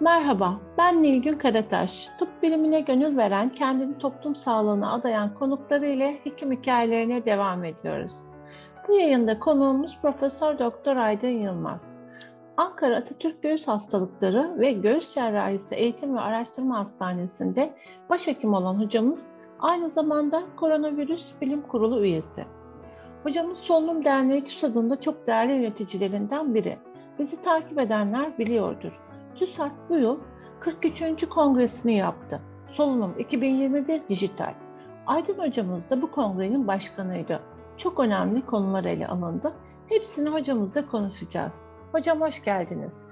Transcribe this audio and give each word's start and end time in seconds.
Merhaba, 0.00 0.60
ben 0.78 1.02
Nilgün 1.02 1.38
Karataş. 1.38 2.08
Tıp 2.18 2.42
bilimine 2.42 2.80
gönül 2.80 3.16
veren, 3.16 3.48
kendini 3.48 3.98
toplum 3.98 4.36
sağlığına 4.36 4.92
adayan 4.92 5.34
konukları 5.34 5.86
ile 5.86 6.18
hekim 6.24 6.52
hikayelerine 6.52 7.24
devam 7.24 7.64
ediyoruz. 7.64 8.20
Bu 8.88 8.92
yayında 8.92 9.38
konuğumuz 9.38 9.98
Profesör 10.02 10.58
Doktor 10.58 10.96
Aydın 10.96 11.28
Yılmaz. 11.28 11.82
Ankara 12.56 12.96
Atatürk 12.96 13.42
Göğüs 13.42 13.68
Hastalıkları 13.68 14.54
ve 14.58 14.72
Göğüs 14.72 15.14
Cerrahisi 15.14 15.74
Eğitim 15.74 16.16
ve 16.16 16.20
Araştırma 16.20 16.78
Hastanesi'nde 16.78 17.70
başhekim 18.08 18.54
olan 18.54 18.74
hocamız 18.74 19.26
aynı 19.60 19.90
zamanda 19.90 20.42
Koronavirüs 20.56 21.26
Bilim 21.40 21.62
Kurulu 21.62 22.04
üyesi. 22.04 22.44
Hocamız 23.22 23.58
Solunum 23.58 24.04
Derneği 24.04 24.44
TÜSAD'ın 24.44 24.96
çok 24.96 25.26
değerli 25.26 25.52
yöneticilerinden 25.52 26.54
biri. 26.54 26.78
Bizi 27.18 27.42
takip 27.42 27.78
edenler 27.78 28.38
biliyordur. 28.38 29.00
TÜSAD 29.38 29.70
bu 29.88 29.96
yıl 29.96 30.20
43. 30.60 31.28
kongresini 31.28 31.96
yaptı. 31.96 32.40
Solunum 32.70 33.18
2021 33.18 34.08
Dijital. 34.08 34.54
Aydın 35.06 35.38
hocamız 35.38 35.90
da 35.90 36.02
bu 36.02 36.10
kongrenin 36.10 36.66
başkanıydı. 36.66 37.42
Çok 37.76 38.00
önemli 38.00 38.46
konular 38.46 38.84
ele 38.84 39.08
alındı. 39.08 39.52
Hepsini 39.88 40.28
hocamızla 40.28 40.86
konuşacağız. 40.88 41.54
Hocam 41.92 42.20
hoş 42.20 42.44
geldiniz. 42.44 43.02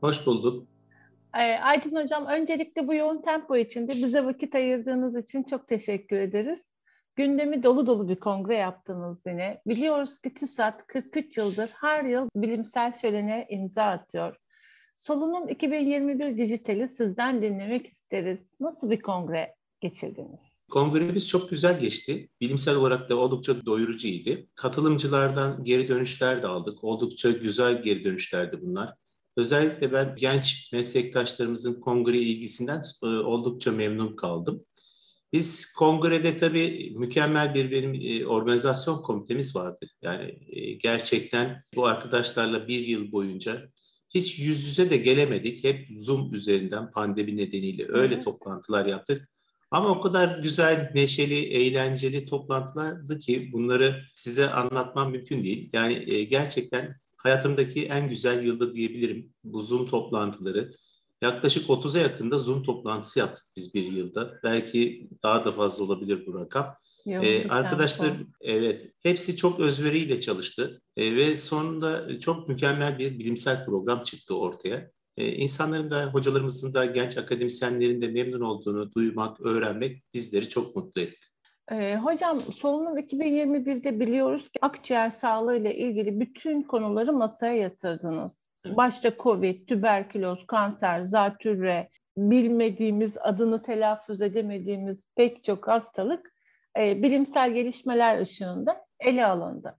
Hoş 0.00 0.26
bulduk. 0.26 0.66
Ee, 1.34 1.58
Aydın 1.58 2.02
Hocam 2.02 2.26
öncelikle 2.26 2.88
bu 2.88 2.94
yoğun 2.94 3.22
tempo 3.22 3.56
içinde 3.56 3.92
bize 3.92 4.24
vakit 4.24 4.54
ayırdığınız 4.54 5.24
için 5.24 5.42
çok 5.42 5.68
teşekkür 5.68 6.16
ederiz. 6.16 6.64
Gündemi 7.18 7.62
dolu 7.62 7.86
dolu 7.86 8.08
bir 8.08 8.16
kongre 8.16 8.56
yaptınız 8.56 9.18
yine. 9.26 9.62
Biliyoruz 9.66 10.18
ki 10.18 10.34
TÜSAT 10.34 10.86
43 10.86 11.36
yıldır 11.36 11.70
her 11.80 12.04
yıl 12.04 12.28
bilimsel 12.36 12.92
şölene 12.92 13.46
imza 13.50 13.82
atıyor. 13.82 14.36
Solunum 14.96 15.48
2021 15.48 16.36
dijitali 16.36 16.88
sizden 16.88 17.42
dinlemek 17.42 17.86
isteriz. 17.86 18.38
Nasıl 18.60 18.90
bir 18.90 19.00
kongre 19.00 19.54
geçirdiniz? 19.80 20.40
Kongremiz 20.70 21.28
çok 21.28 21.50
güzel 21.50 21.80
geçti. 21.80 22.28
Bilimsel 22.40 22.76
olarak 22.76 23.08
da 23.08 23.16
oldukça 23.16 23.66
doyurucuydu. 23.66 24.30
Katılımcılardan 24.54 25.64
geri 25.64 25.88
dönüşler 25.88 26.42
de 26.42 26.46
aldık. 26.46 26.84
Oldukça 26.84 27.30
güzel 27.30 27.82
geri 27.82 28.04
dönüşlerdi 28.04 28.62
bunlar. 28.62 28.94
Özellikle 29.36 29.92
ben 29.92 30.14
genç 30.16 30.72
meslektaşlarımızın 30.72 31.80
kongre 31.80 32.18
ilgisinden 32.18 32.82
e, 33.02 33.06
oldukça 33.06 33.72
memnun 33.72 34.16
kaldım. 34.16 34.64
Biz 35.32 35.72
kongrede 35.72 36.36
tabii 36.36 36.92
mükemmel 36.96 37.54
bir 37.54 37.70
benim 37.70 37.94
e, 37.94 38.26
organizasyon 38.26 39.02
komitemiz 39.02 39.56
vardı. 39.56 39.86
Yani 40.02 40.38
e, 40.46 40.72
gerçekten 40.72 41.62
bu 41.76 41.86
arkadaşlarla 41.86 42.68
bir 42.68 42.86
yıl 42.86 43.12
boyunca 43.12 43.68
hiç 44.14 44.38
yüz 44.38 44.64
yüze 44.64 44.90
de 44.90 44.96
gelemedik. 44.96 45.64
Hep 45.64 45.86
Zoom 45.96 46.34
üzerinden 46.34 46.90
pandemi 46.90 47.36
nedeniyle 47.36 47.86
öyle 47.88 48.14
evet. 48.14 48.24
toplantılar 48.24 48.86
yaptık. 48.86 49.28
Ama 49.70 49.88
o 49.88 50.00
kadar 50.00 50.38
güzel, 50.38 50.92
neşeli, 50.94 51.34
eğlenceli 51.34 52.26
toplantılardı 52.26 53.18
ki 53.18 53.50
bunları 53.52 54.02
size 54.14 54.50
anlatmam 54.50 55.10
mümkün 55.10 55.44
değil. 55.44 55.70
Yani 55.72 56.04
e, 56.12 56.24
gerçekten 56.24 56.96
hayatımdaki 57.16 57.86
en 57.86 58.08
güzel 58.08 58.44
yılda 58.44 58.72
diyebilirim 58.72 59.32
bu 59.44 59.60
Zoom 59.60 59.86
toplantıları. 59.86 60.72
Yaklaşık 61.22 61.66
30'a 61.68 62.02
yakında 62.02 62.38
Zoom 62.38 62.62
toplantısı 62.62 63.18
yaptık 63.18 63.44
biz 63.56 63.74
bir 63.74 63.92
yılda. 63.92 64.40
Belki 64.44 65.08
daha 65.22 65.44
da 65.44 65.52
fazla 65.52 65.84
olabilir 65.84 66.26
bu 66.26 66.40
rakam. 66.40 66.74
Ee, 67.06 67.48
arkadaşlar 67.48 68.10
evet 68.40 68.90
hepsi 69.02 69.36
çok 69.36 69.60
özveriyle 69.60 70.20
çalıştı 70.20 70.82
ee, 70.96 71.16
ve 71.16 71.36
sonunda 71.36 72.18
çok 72.20 72.48
mükemmel 72.48 72.98
bir 72.98 73.18
bilimsel 73.18 73.64
program 73.64 74.02
çıktı 74.02 74.38
ortaya. 74.38 74.90
Ee, 75.16 75.32
insanların 75.32 75.90
da 75.90 76.04
hocalarımızın 76.12 76.74
da 76.74 76.84
genç 76.84 77.18
akademisyenlerin 77.18 78.00
de 78.00 78.08
memnun 78.08 78.40
olduğunu 78.40 78.92
duymak, 78.92 79.40
öğrenmek 79.40 80.02
bizleri 80.14 80.48
çok 80.48 80.76
mutlu 80.76 81.00
etti. 81.00 81.26
Ee, 81.72 81.96
hocam 81.96 82.40
solunum 82.40 82.98
2021'de 82.98 84.00
biliyoruz 84.00 84.48
ki 84.48 84.58
akciğer 84.62 85.10
sağlığı 85.10 85.56
ile 85.56 85.76
ilgili 85.76 86.20
bütün 86.20 86.62
konuları 86.62 87.12
masaya 87.12 87.54
yatırdınız. 87.54 88.47
Başta 88.76 89.16
COVID, 89.18 89.66
tüberküloz, 89.66 90.46
kanser, 90.46 91.00
zatürre, 91.00 91.88
bilmediğimiz, 92.16 93.18
adını 93.18 93.62
telaffuz 93.62 94.22
edemediğimiz 94.22 94.98
pek 95.16 95.44
çok 95.44 95.68
hastalık 95.68 96.32
e, 96.78 97.02
bilimsel 97.02 97.52
gelişmeler 97.52 98.20
ışığında 98.20 98.86
ele 99.00 99.26
alındı. 99.26 99.78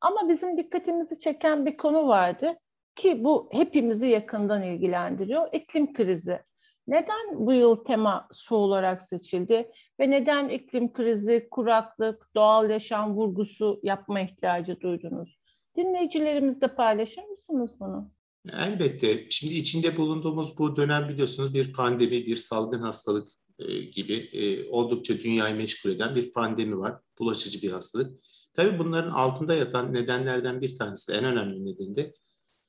Ama 0.00 0.28
bizim 0.28 0.56
dikkatimizi 0.56 1.18
çeken 1.18 1.66
bir 1.66 1.76
konu 1.76 2.08
vardı 2.08 2.54
ki 2.96 3.24
bu 3.24 3.48
hepimizi 3.52 4.06
yakından 4.06 4.62
ilgilendiriyor. 4.62 5.48
İklim 5.52 5.92
krizi. 5.92 6.40
Neden 6.86 7.46
bu 7.46 7.52
yıl 7.52 7.84
tema 7.84 8.28
su 8.32 8.56
olarak 8.56 9.02
seçildi 9.02 9.70
ve 10.00 10.10
neden 10.10 10.48
iklim 10.48 10.92
krizi, 10.92 11.48
kuraklık, 11.50 12.30
doğal 12.34 12.70
yaşam 12.70 13.14
vurgusu 13.14 13.80
yapma 13.82 14.20
ihtiyacı 14.20 14.80
duydunuz? 14.80 15.38
Dinleyicilerimizle 15.76 16.68
paylaşır 16.68 17.24
mısınız 17.24 17.80
bunu? 17.80 18.10
Elbette. 18.52 19.26
Şimdi 19.30 19.54
içinde 19.54 19.96
bulunduğumuz 19.96 20.58
bu 20.58 20.76
dönem 20.76 21.08
biliyorsunuz 21.08 21.54
bir 21.54 21.72
pandemi, 21.72 22.26
bir 22.26 22.36
salgın 22.36 22.80
hastalık 22.80 23.28
e, 23.58 23.78
gibi 23.78 24.14
e, 24.14 24.68
oldukça 24.68 25.18
dünyayı 25.18 25.54
meşgul 25.54 25.90
eden 25.90 26.14
bir 26.14 26.32
pandemi 26.32 26.78
var. 26.78 27.00
Bulaşıcı 27.18 27.62
bir 27.62 27.72
hastalık. 27.72 28.24
Tabii 28.54 28.78
bunların 28.78 29.10
altında 29.10 29.54
yatan 29.54 29.94
nedenlerden 29.94 30.60
bir 30.60 30.76
tanesi 30.76 31.12
de 31.12 31.16
en 31.16 31.24
önemli 31.24 31.66
nedeni 31.66 31.96
de 31.96 32.14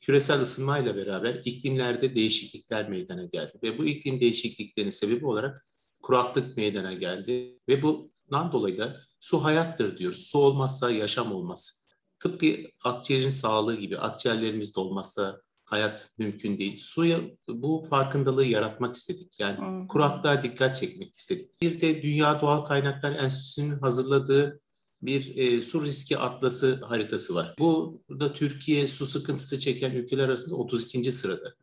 küresel 0.02 0.42
ısınmayla 0.42 0.96
beraber 0.96 1.42
iklimlerde 1.46 2.16
değişiklikler 2.16 2.90
meydana 2.90 3.26
geldi. 3.26 3.54
Ve 3.64 3.78
bu 3.78 3.86
iklim 3.86 4.22
değişikliklerinin 4.22 4.90
sebebi 4.90 5.26
olarak 5.26 5.68
kuraklık 6.02 6.58
meydana 6.58 6.94
geldi. 6.94 7.60
Ve 7.70 7.82
bundan 7.82 8.52
dolayı 8.52 8.78
da 8.78 9.02
su 9.20 9.44
hayattır 9.44 9.98
diyoruz. 9.98 10.20
Su 10.20 10.40
olmazsa 10.40 10.92
yaşam 10.92 11.32
olmaz. 11.32 11.90
Tıpkı 12.20 12.56
akciğerin 12.84 13.30
sağlığı 13.30 13.76
gibi 13.76 13.98
akciğerlerimizde 13.98 14.80
olmazsa 14.80 15.42
hayat 15.70 16.10
mümkün 16.18 16.58
değil. 16.58 16.80
Suya 16.80 17.20
bu 17.48 17.86
farkındalığı 17.90 18.46
yaratmak 18.46 18.96
istedik. 18.96 19.40
Yani 19.40 19.58
hmm. 19.58 19.88
kuraklığa 19.88 20.44
dikkat 20.44 20.76
çekmek 20.76 21.16
istedik. 21.16 21.62
Bir 21.62 21.82
de 21.82 22.02
Dünya 22.02 22.42
Doğal 22.42 22.66
Kaynaklar 22.66 23.12
Enstitüsü'nün 23.12 23.80
hazırladığı 23.80 24.62
bir 25.02 25.36
e, 25.38 25.62
su 25.62 25.86
riski 25.86 26.18
atlası 26.18 26.82
haritası 26.86 27.36
var. 27.36 27.56
Bu 27.60 28.02
da 28.10 28.34
Türkiye 28.34 28.88
su 28.88 29.06
sıkıntısı 29.06 29.60
çeken 29.60 29.92
ülkeler 29.92 30.24
arasında 30.24 30.56
32. 30.56 31.12
sırada. 31.12 31.54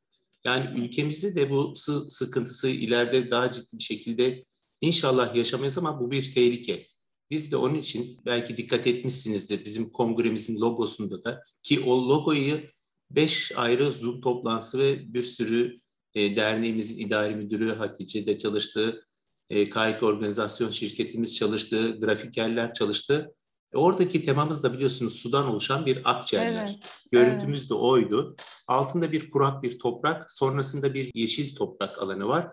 Yani 0.44 0.80
ülkemizde 0.80 1.34
de 1.34 1.50
bu 1.50 1.72
su 1.76 2.10
sıkıntısı 2.10 2.68
ileride 2.68 3.30
daha 3.30 3.50
ciddi 3.50 3.78
bir 3.78 3.82
şekilde 3.82 4.42
inşallah 4.80 5.34
yaşamayız 5.34 5.78
ama 5.78 6.00
bu 6.00 6.10
bir 6.10 6.34
tehlike. 6.34 6.86
Biz 7.30 7.52
de 7.52 7.56
onun 7.56 7.74
için 7.74 8.20
belki 8.26 8.56
dikkat 8.56 8.86
etmişsinizdir 8.86 9.64
bizim 9.64 9.90
kongremizin 9.90 10.60
logosunda 10.60 11.24
da 11.24 11.42
ki 11.62 11.80
o 11.80 12.08
logoyu 12.08 12.60
beş 13.10 13.52
ayrı 13.56 13.90
Zoom 13.90 14.20
toplantısı 14.20 14.78
ve 14.78 15.14
bir 15.14 15.22
sürü 15.22 15.76
e, 16.14 16.36
derneğimizin 16.36 17.06
idari 17.06 17.34
müdürü 17.34 17.74
Hatice'de 17.74 18.38
çalıştığı, 18.38 19.00
e, 19.50 19.70
KAYK 19.70 20.02
organizasyon 20.02 20.70
şirketimiz 20.70 21.36
çalıştığı, 21.36 22.00
grafikerler 22.00 22.72
çalıştı. 22.72 23.34
E, 23.74 23.78
oradaki 23.78 24.24
temamız 24.24 24.62
da 24.62 24.72
biliyorsunuz 24.72 25.16
sudan 25.16 25.46
oluşan 25.46 25.86
bir 25.86 26.00
akciğerler. 26.04 26.68
Evet, 26.68 27.06
Görüntümüz 27.12 27.60
evet. 27.60 27.70
de 27.70 27.74
oydu. 27.74 28.36
Altında 28.68 29.12
bir 29.12 29.30
kurak 29.30 29.62
bir 29.62 29.78
toprak, 29.78 30.32
sonrasında 30.32 30.94
bir 30.94 31.10
yeşil 31.14 31.56
toprak 31.56 31.98
alanı 31.98 32.28
var. 32.28 32.46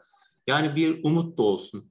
Yani 0.47 0.75
bir 0.75 1.03
umut 1.03 1.38
da 1.38 1.44
olsun. 1.44 1.90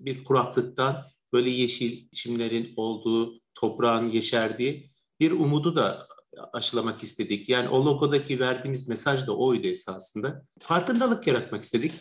Bir 0.00 0.24
kuraklıktan 0.24 1.04
böyle 1.32 1.50
yeşil 1.50 2.08
çimlerin 2.12 2.72
olduğu, 2.76 3.40
toprağın 3.54 4.08
yeşerdiği 4.08 4.92
bir 5.20 5.30
umudu 5.30 5.76
da 5.76 6.08
aşılamak 6.52 7.02
istedik. 7.02 7.48
Yani 7.48 7.68
o 7.68 7.84
logodaki 7.84 8.40
verdiğimiz 8.40 8.88
mesaj 8.88 9.26
da 9.26 9.36
oydu 9.36 9.66
esasında. 9.66 10.42
Farkındalık 10.60 11.26
yaratmak 11.26 11.62
istedik. 11.62 11.92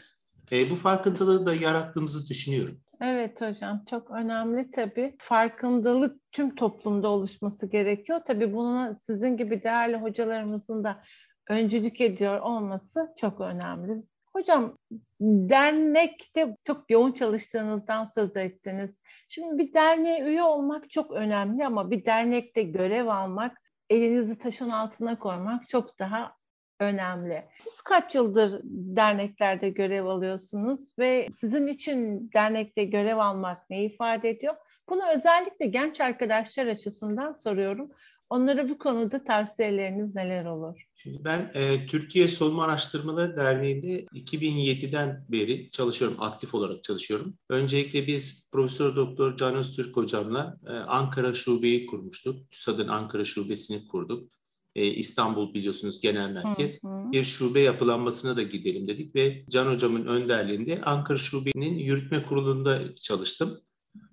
E, 0.51 0.69
bu 0.69 0.75
farkındalığı 0.75 1.45
da 1.45 1.53
yarattığımızı 1.53 2.29
düşünüyorum. 2.29 2.81
Evet 3.01 3.41
hocam 3.41 3.85
çok 3.89 4.11
önemli 4.11 4.71
tabii. 4.71 5.15
Farkındalık 5.19 6.31
tüm 6.31 6.55
toplumda 6.55 7.07
oluşması 7.07 7.65
gerekiyor. 7.65 8.21
Tabii 8.27 8.53
buna 8.53 8.99
sizin 9.01 9.37
gibi 9.37 9.63
değerli 9.63 9.97
hocalarımızın 9.97 10.83
da 10.83 11.03
öncülük 11.49 12.01
ediyor 12.01 12.41
olması 12.41 13.13
çok 13.17 13.41
önemli. 13.41 14.03
Hocam 14.33 14.77
dernekte 15.21 16.57
çok 16.63 16.91
yoğun 16.91 17.11
çalıştığınızdan 17.11 18.11
söz 18.15 18.37
ettiniz. 18.37 18.89
Şimdi 19.29 19.57
bir 19.57 19.73
derneğe 19.73 20.23
üye 20.23 20.43
olmak 20.43 20.89
çok 20.89 21.11
önemli 21.11 21.65
ama 21.65 21.91
bir 21.91 22.05
dernekte 22.05 22.61
görev 22.63 23.07
almak 23.07 23.57
elinizi 23.89 24.37
taşın 24.37 24.69
altına 24.69 25.19
koymak 25.19 25.67
çok 25.67 25.99
daha 25.99 26.37
önemli. 26.79 27.45
Siz 27.59 27.81
kaç 27.81 28.15
yıldır 28.15 28.61
derneklerde 28.63 29.69
görev 29.69 30.05
alıyorsunuz 30.05 30.79
ve 30.99 31.27
sizin 31.39 31.67
için 31.67 32.29
dernekte 32.33 32.83
görev 32.83 33.17
almak 33.17 33.69
ne 33.69 33.83
ifade 33.83 34.29
ediyor? 34.29 34.55
Bunu 34.89 35.01
özellikle 35.15 35.65
genç 35.65 36.01
arkadaşlar 36.01 36.67
açısından 36.67 37.33
soruyorum. 37.33 37.87
Onlara 38.29 38.69
bu 38.69 38.77
konuda 38.77 39.23
tavsiyeleriniz 39.23 40.15
neler 40.15 40.45
olur? 40.45 40.87
Şimdi 40.95 41.23
ben 41.25 41.51
e, 41.53 41.87
Türkiye 41.87 42.27
Solunum 42.27 42.59
Araştırmaları 42.59 43.37
Derneği'nde 43.37 44.05
2007'den 44.05 45.25
beri 45.29 45.69
çalışıyorum, 45.69 46.17
aktif 46.19 46.55
olarak 46.55 46.83
çalışıyorum. 46.83 47.37
Öncelikle 47.49 48.07
biz 48.07 48.49
Profesör 48.51 48.95
Doktor 48.95 49.35
Can 49.35 49.55
Öztürk 49.55 49.97
hocamla 49.97 50.57
e, 50.67 50.71
Ankara 50.71 51.33
Şube'yi 51.33 51.85
kurmuştuk. 51.85 52.51
TÜSAD'ın 52.51 52.87
Ankara 52.87 53.25
Şubesi'ni 53.25 53.87
kurduk. 53.87 54.31
E, 54.75 54.85
İstanbul 54.85 55.53
biliyorsunuz 55.53 56.01
genel 56.01 56.29
merkez. 56.29 56.83
Hı 56.83 56.87
hı. 56.87 57.11
Bir 57.11 57.23
şube 57.23 57.59
yapılanmasına 57.59 58.35
da 58.35 58.41
gidelim 58.41 58.87
dedik 58.87 59.15
ve 59.15 59.45
Can 59.49 59.73
hocamın 59.73 60.05
önderliğinde 60.05 60.81
Ankara 60.81 61.17
Şube'nin 61.17 61.75
yürütme 61.75 62.23
kurulunda 62.23 62.93
çalıştım. 62.93 63.61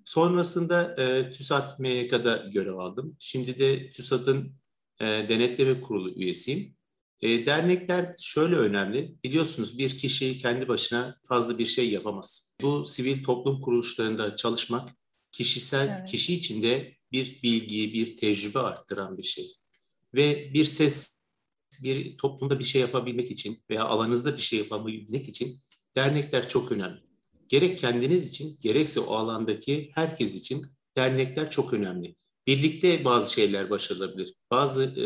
Sonrasında 0.05 0.95
e, 1.01 1.31
TÜSAT 1.31 1.79
MYK'da 1.79 2.49
görev 2.53 2.75
aldım. 2.75 3.15
Şimdi 3.19 3.59
de 3.59 3.91
TÜSAT'ın 3.91 4.55
e, 4.99 5.05
denetleme 5.05 5.81
kurulu 5.81 6.11
üyesiyim. 6.11 6.75
E, 7.21 7.45
dernekler 7.45 8.15
şöyle 8.21 8.55
önemli. 8.55 9.15
Biliyorsunuz 9.23 9.77
bir 9.77 9.97
kişi 9.97 10.37
kendi 10.37 10.67
başına 10.67 11.19
fazla 11.27 11.57
bir 11.57 11.65
şey 11.65 11.89
yapamaz. 11.89 12.57
Bu 12.61 12.85
sivil 12.85 13.23
toplum 13.23 13.61
kuruluşlarında 13.61 14.35
çalışmak 14.35 14.89
kişisel, 15.31 15.97
evet. 15.97 16.11
kişi 16.11 16.33
içinde 16.33 16.97
bir 17.11 17.39
bilgiyi, 17.43 17.93
bir 17.93 18.17
tecrübe 18.17 18.59
arttıran 18.59 19.17
bir 19.17 19.23
şey. 19.23 19.51
Ve 20.15 20.51
bir 20.53 20.65
ses, 20.65 21.15
bir 21.83 22.17
toplumda 22.17 22.59
bir 22.59 22.63
şey 22.63 22.81
yapabilmek 22.81 23.31
için 23.31 23.63
veya 23.69 23.85
alanınızda 23.85 24.37
bir 24.37 24.41
şey 24.41 24.59
yapabilmek 24.59 25.29
için 25.29 25.57
dernekler 25.95 26.47
çok 26.47 26.71
önemli. 26.71 27.14
Gerek 27.55 27.77
kendiniz 27.77 28.27
için, 28.27 28.57
gerekse 28.61 28.99
o 28.99 29.13
alandaki 29.13 29.91
herkes 29.93 30.35
için 30.35 30.61
dernekler 30.95 31.49
çok 31.49 31.73
önemli. 31.73 32.15
Birlikte 32.47 33.05
bazı 33.05 33.33
şeyler 33.33 33.69
başarılabilir. 33.69 34.33
Bazı 34.51 34.83
e, 34.83 35.05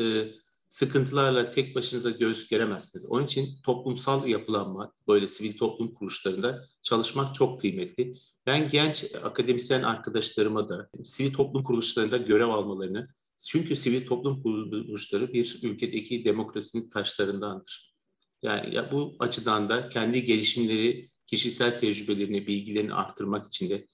sıkıntılarla 0.70 1.52
tek 1.52 1.76
başınıza 1.76 2.10
göğüs 2.10 2.50
geremezsiniz. 2.50 3.06
Onun 3.10 3.26
için 3.26 3.62
toplumsal 3.64 4.28
yapılanma, 4.28 4.94
böyle 5.08 5.28
sivil 5.28 5.58
toplum 5.58 5.94
kuruluşlarında 5.94 6.66
çalışmak 6.82 7.36
çok 7.36 7.62
kıymetli. 7.62 8.14
Ben 8.46 8.70
genç 8.70 9.16
akademisyen 9.24 9.84
arkadaşlarıma 9.84 10.70
da 10.70 10.90
sivil 11.04 11.34
toplum 11.34 11.64
kuruluşlarında 11.64 12.18
görev 12.18 12.48
almalarını, 12.48 13.08
çünkü 13.48 13.76
sivil 13.76 14.08
toplum 14.08 14.44
kuruluşları 14.44 15.34
bir 15.34 15.60
ülkedeki 15.64 16.26
demokrasinin 16.26 16.90
taşlarındandır. 16.90 17.94
Yani 18.42 18.76
ya 18.76 18.92
bu 18.92 19.16
açıdan 19.20 19.70
da 19.70 19.90
kendi 19.90 20.24
gelişimleri, 20.24 21.10
kişisel 21.30 21.78
tecrübelerini, 21.78 22.48
bilgilerini 22.48 22.94
arttırmak 22.94 23.48
için 23.48 23.70
de 23.70 23.88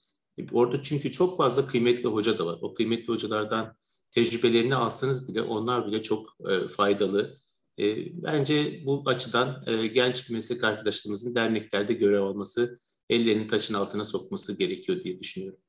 orada 0.52 0.82
çünkü 0.82 1.10
çok 1.10 1.36
fazla 1.36 1.66
kıymetli 1.66 2.08
hoca 2.08 2.38
da 2.38 2.46
var. 2.46 2.58
O 2.62 2.74
kıymetli 2.74 3.08
hocalardan 3.08 3.76
tecrübelerini 4.10 4.74
alsanız 4.74 5.28
bile 5.28 5.42
onlar 5.42 5.86
bile 5.86 6.02
çok 6.02 6.36
e, 6.50 6.68
faydalı. 6.68 7.34
E, 7.78 7.84
bence 8.22 8.80
bu 8.86 9.02
açıdan 9.06 9.64
e, 9.66 9.86
genç 9.86 10.30
meslek 10.30 10.64
arkadaşlarımızın 10.64 11.34
derneklerde 11.34 11.92
görev 11.94 12.22
alması, 12.22 12.78
ellerini 13.10 13.46
taşın 13.46 13.74
altına 13.74 14.04
sokması 14.04 14.58
gerekiyor 14.58 15.00
diye 15.00 15.20
düşünüyorum. 15.20 15.60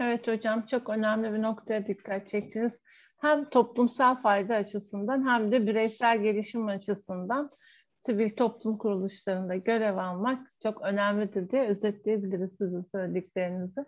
Evet 0.00 0.28
hocam 0.28 0.66
çok 0.66 0.88
önemli 0.88 1.32
bir 1.32 1.42
noktaya 1.42 1.86
dikkat 1.86 2.30
çektiniz. 2.30 2.80
Hem 3.18 3.50
toplumsal 3.50 4.16
fayda 4.16 4.54
açısından 4.54 5.28
hem 5.28 5.52
de 5.52 5.66
bireysel 5.66 6.22
gelişim 6.22 6.66
açısından 6.66 7.50
sivil 8.06 8.36
toplum 8.36 8.78
kuruluşlarında 8.78 9.56
görev 9.56 9.96
almak 9.96 10.52
çok 10.62 10.82
önemlidir 10.82 11.50
diye 11.50 11.62
özetleyebiliriz 11.62 12.50
sizin 12.58 12.82
söylediklerinizi. 12.82 13.84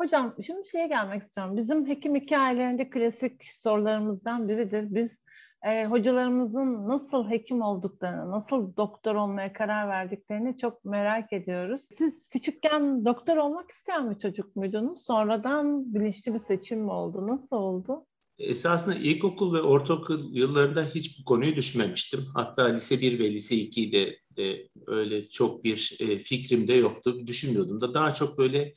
Hocam 0.00 0.34
şimdi 0.42 0.68
şeye 0.68 0.86
gelmek 0.86 1.22
istiyorum. 1.22 1.56
Bizim 1.56 1.86
hekim 1.86 2.14
hikayelerinde 2.14 2.90
klasik 2.90 3.44
sorularımızdan 3.44 4.48
biridir. 4.48 4.94
Biz 4.94 5.22
e, 5.62 5.86
hocalarımızın 5.86 6.88
nasıl 6.88 7.30
hekim 7.30 7.62
olduklarını, 7.62 8.30
nasıl 8.30 8.76
doktor 8.76 9.14
olmaya 9.14 9.52
karar 9.52 9.88
verdiklerini 9.88 10.56
çok 10.56 10.84
merak 10.84 11.32
ediyoruz. 11.32 11.88
Siz 11.92 12.28
küçükken 12.28 13.04
doktor 13.04 13.36
olmak 13.36 13.70
isteyen 13.70 14.10
bir 14.10 14.18
çocuk 14.18 14.56
muydunuz? 14.56 15.04
Sonradan 15.06 15.94
bilinçli 15.94 16.34
bir 16.34 16.38
seçim 16.38 16.80
mi 16.80 16.90
oldu? 16.90 17.28
Nasıl 17.28 17.56
oldu? 17.56 18.06
Esasında 18.42 18.94
ilkokul 18.94 19.54
ve 19.54 19.60
ortaokul 19.60 20.34
yıllarında 20.36 20.90
hiç 20.94 21.20
bu 21.20 21.24
konuyu 21.24 21.56
düşünmemiştim. 21.56 22.26
Hatta 22.34 22.64
lise 22.64 23.00
1 23.00 23.18
ve 23.18 23.32
lise 23.32 23.54
2'de 23.54 24.18
de 24.36 24.68
öyle 24.86 25.28
çok 25.28 25.64
bir 25.64 25.96
e, 26.00 26.18
fikrim 26.18 26.68
de 26.68 26.74
yoktu. 26.74 27.26
Düşünmüyordum 27.26 27.80
da 27.80 27.94
daha 27.94 28.14
çok 28.14 28.38
böyle 28.38 28.74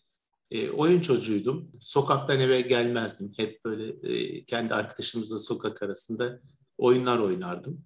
e, 0.51 0.69
oyun 0.69 1.01
çocuğuydum. 1.01 1.71
Sokaktan 1.81 2.39
eve 2.39 2.61
gelmezdim. 2.61 3.31
Hep 3.37 3.65
böyle 3.65 4.13
e, 4.13 4.45
kendi 4.45 4.73
arkadaşımızla 4.73 5.37
sokak 5.39 5.83
arasında 5.83 6.41
oyunlar 6.77 7.19
oynardım. 7.19 7.85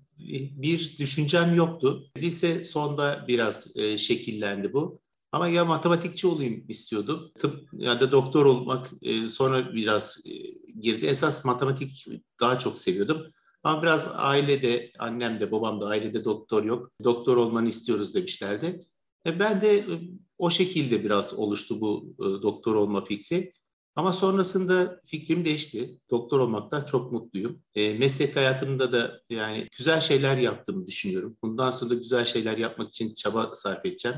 Bir 0.52 0.98
düşüncem 1.00 1.56
yoktu. 1.56 2.12
Lise 2.18 2.66
sonda 2.66 3.26
biraz 3.28 3.74
şekillendi 3.98 4.74
bu. 4.74 5.02
Ama 5.32 5.48
ya 5.48 5.66
matematikçi 5.66 6.28
olayım 6.28 6.66
istiyordum. 6.68 7.32
Tıp 7.38 7.70
ya 7.74 8.00
da 8.00 8.12
doktor 8.12 8.46
olmak 8.46 8.92
sonra 9.28 9.74
biraz 9.74 10.24
girdi. 10.82 11.06
Esas 11.06 11.46
matematik 11.46 12.06
daha 12.40 12.60
çok 12.60 12.80
seviyordum. 12.80 13.28
Ama 13.64 13.84
biraz 13.84 14.08
ailede, 14.14 14.92
annem 15.00 15.42
de 15.42 15.52
babam 15.52 15.82
da 15.82 15.88
ailede 15.88 16.26
doktor 16.26 16.64
yok. 16.64 16.92
Doktor 17.04 17.38
olmanı 17.38 17.68
istiyoruz 17.68 18.14
demişlerdi. 18.14 18.80
E, 19.26 19.40
ben 19.40 19.62
de 19.62 19.78
e, 19.78 19.86
o 20.38 20.50
şekilde 20.50 21.04
biraz 21.04 21.40
oluştu 21.40 21.82
bu 21.82 22.16
e, 22.20 22.24
doktor 22.42 22.76
olma 22.76 23.04
fikri. 23.04 23.54
Ama 23.96 24.14
sonrasında 24.14 25.02
fikrim 25.06 25.46
değişti. 25.46 26.00
Doktor 26.12 26.40
olmaktan 26.40 26.86
çok 26.86 27.12
mutluyum. 27.12 27.62
E, 27.76 27.94
meslek 27.94 28.36
hayatımda 28.36 28.92
da 28.92 29.22
yani 29.30 29.68
güzel 29.78 30.02
şeyler 30.02 30.38
yaptığımı 30.38 30.88
düşünüyorum. 30.88 31.38
Bundan 31.44 31.72
sonra 31.72 31.90
da 31.90 31.96
güzel 31.96 32.26
şeyler 32.26 32.58
yapmak 32.58 32.90
için 32.90 33.14
çaba 33.14 33.52
sarf 33.54 33.86
edeceğim. 33.86 34.18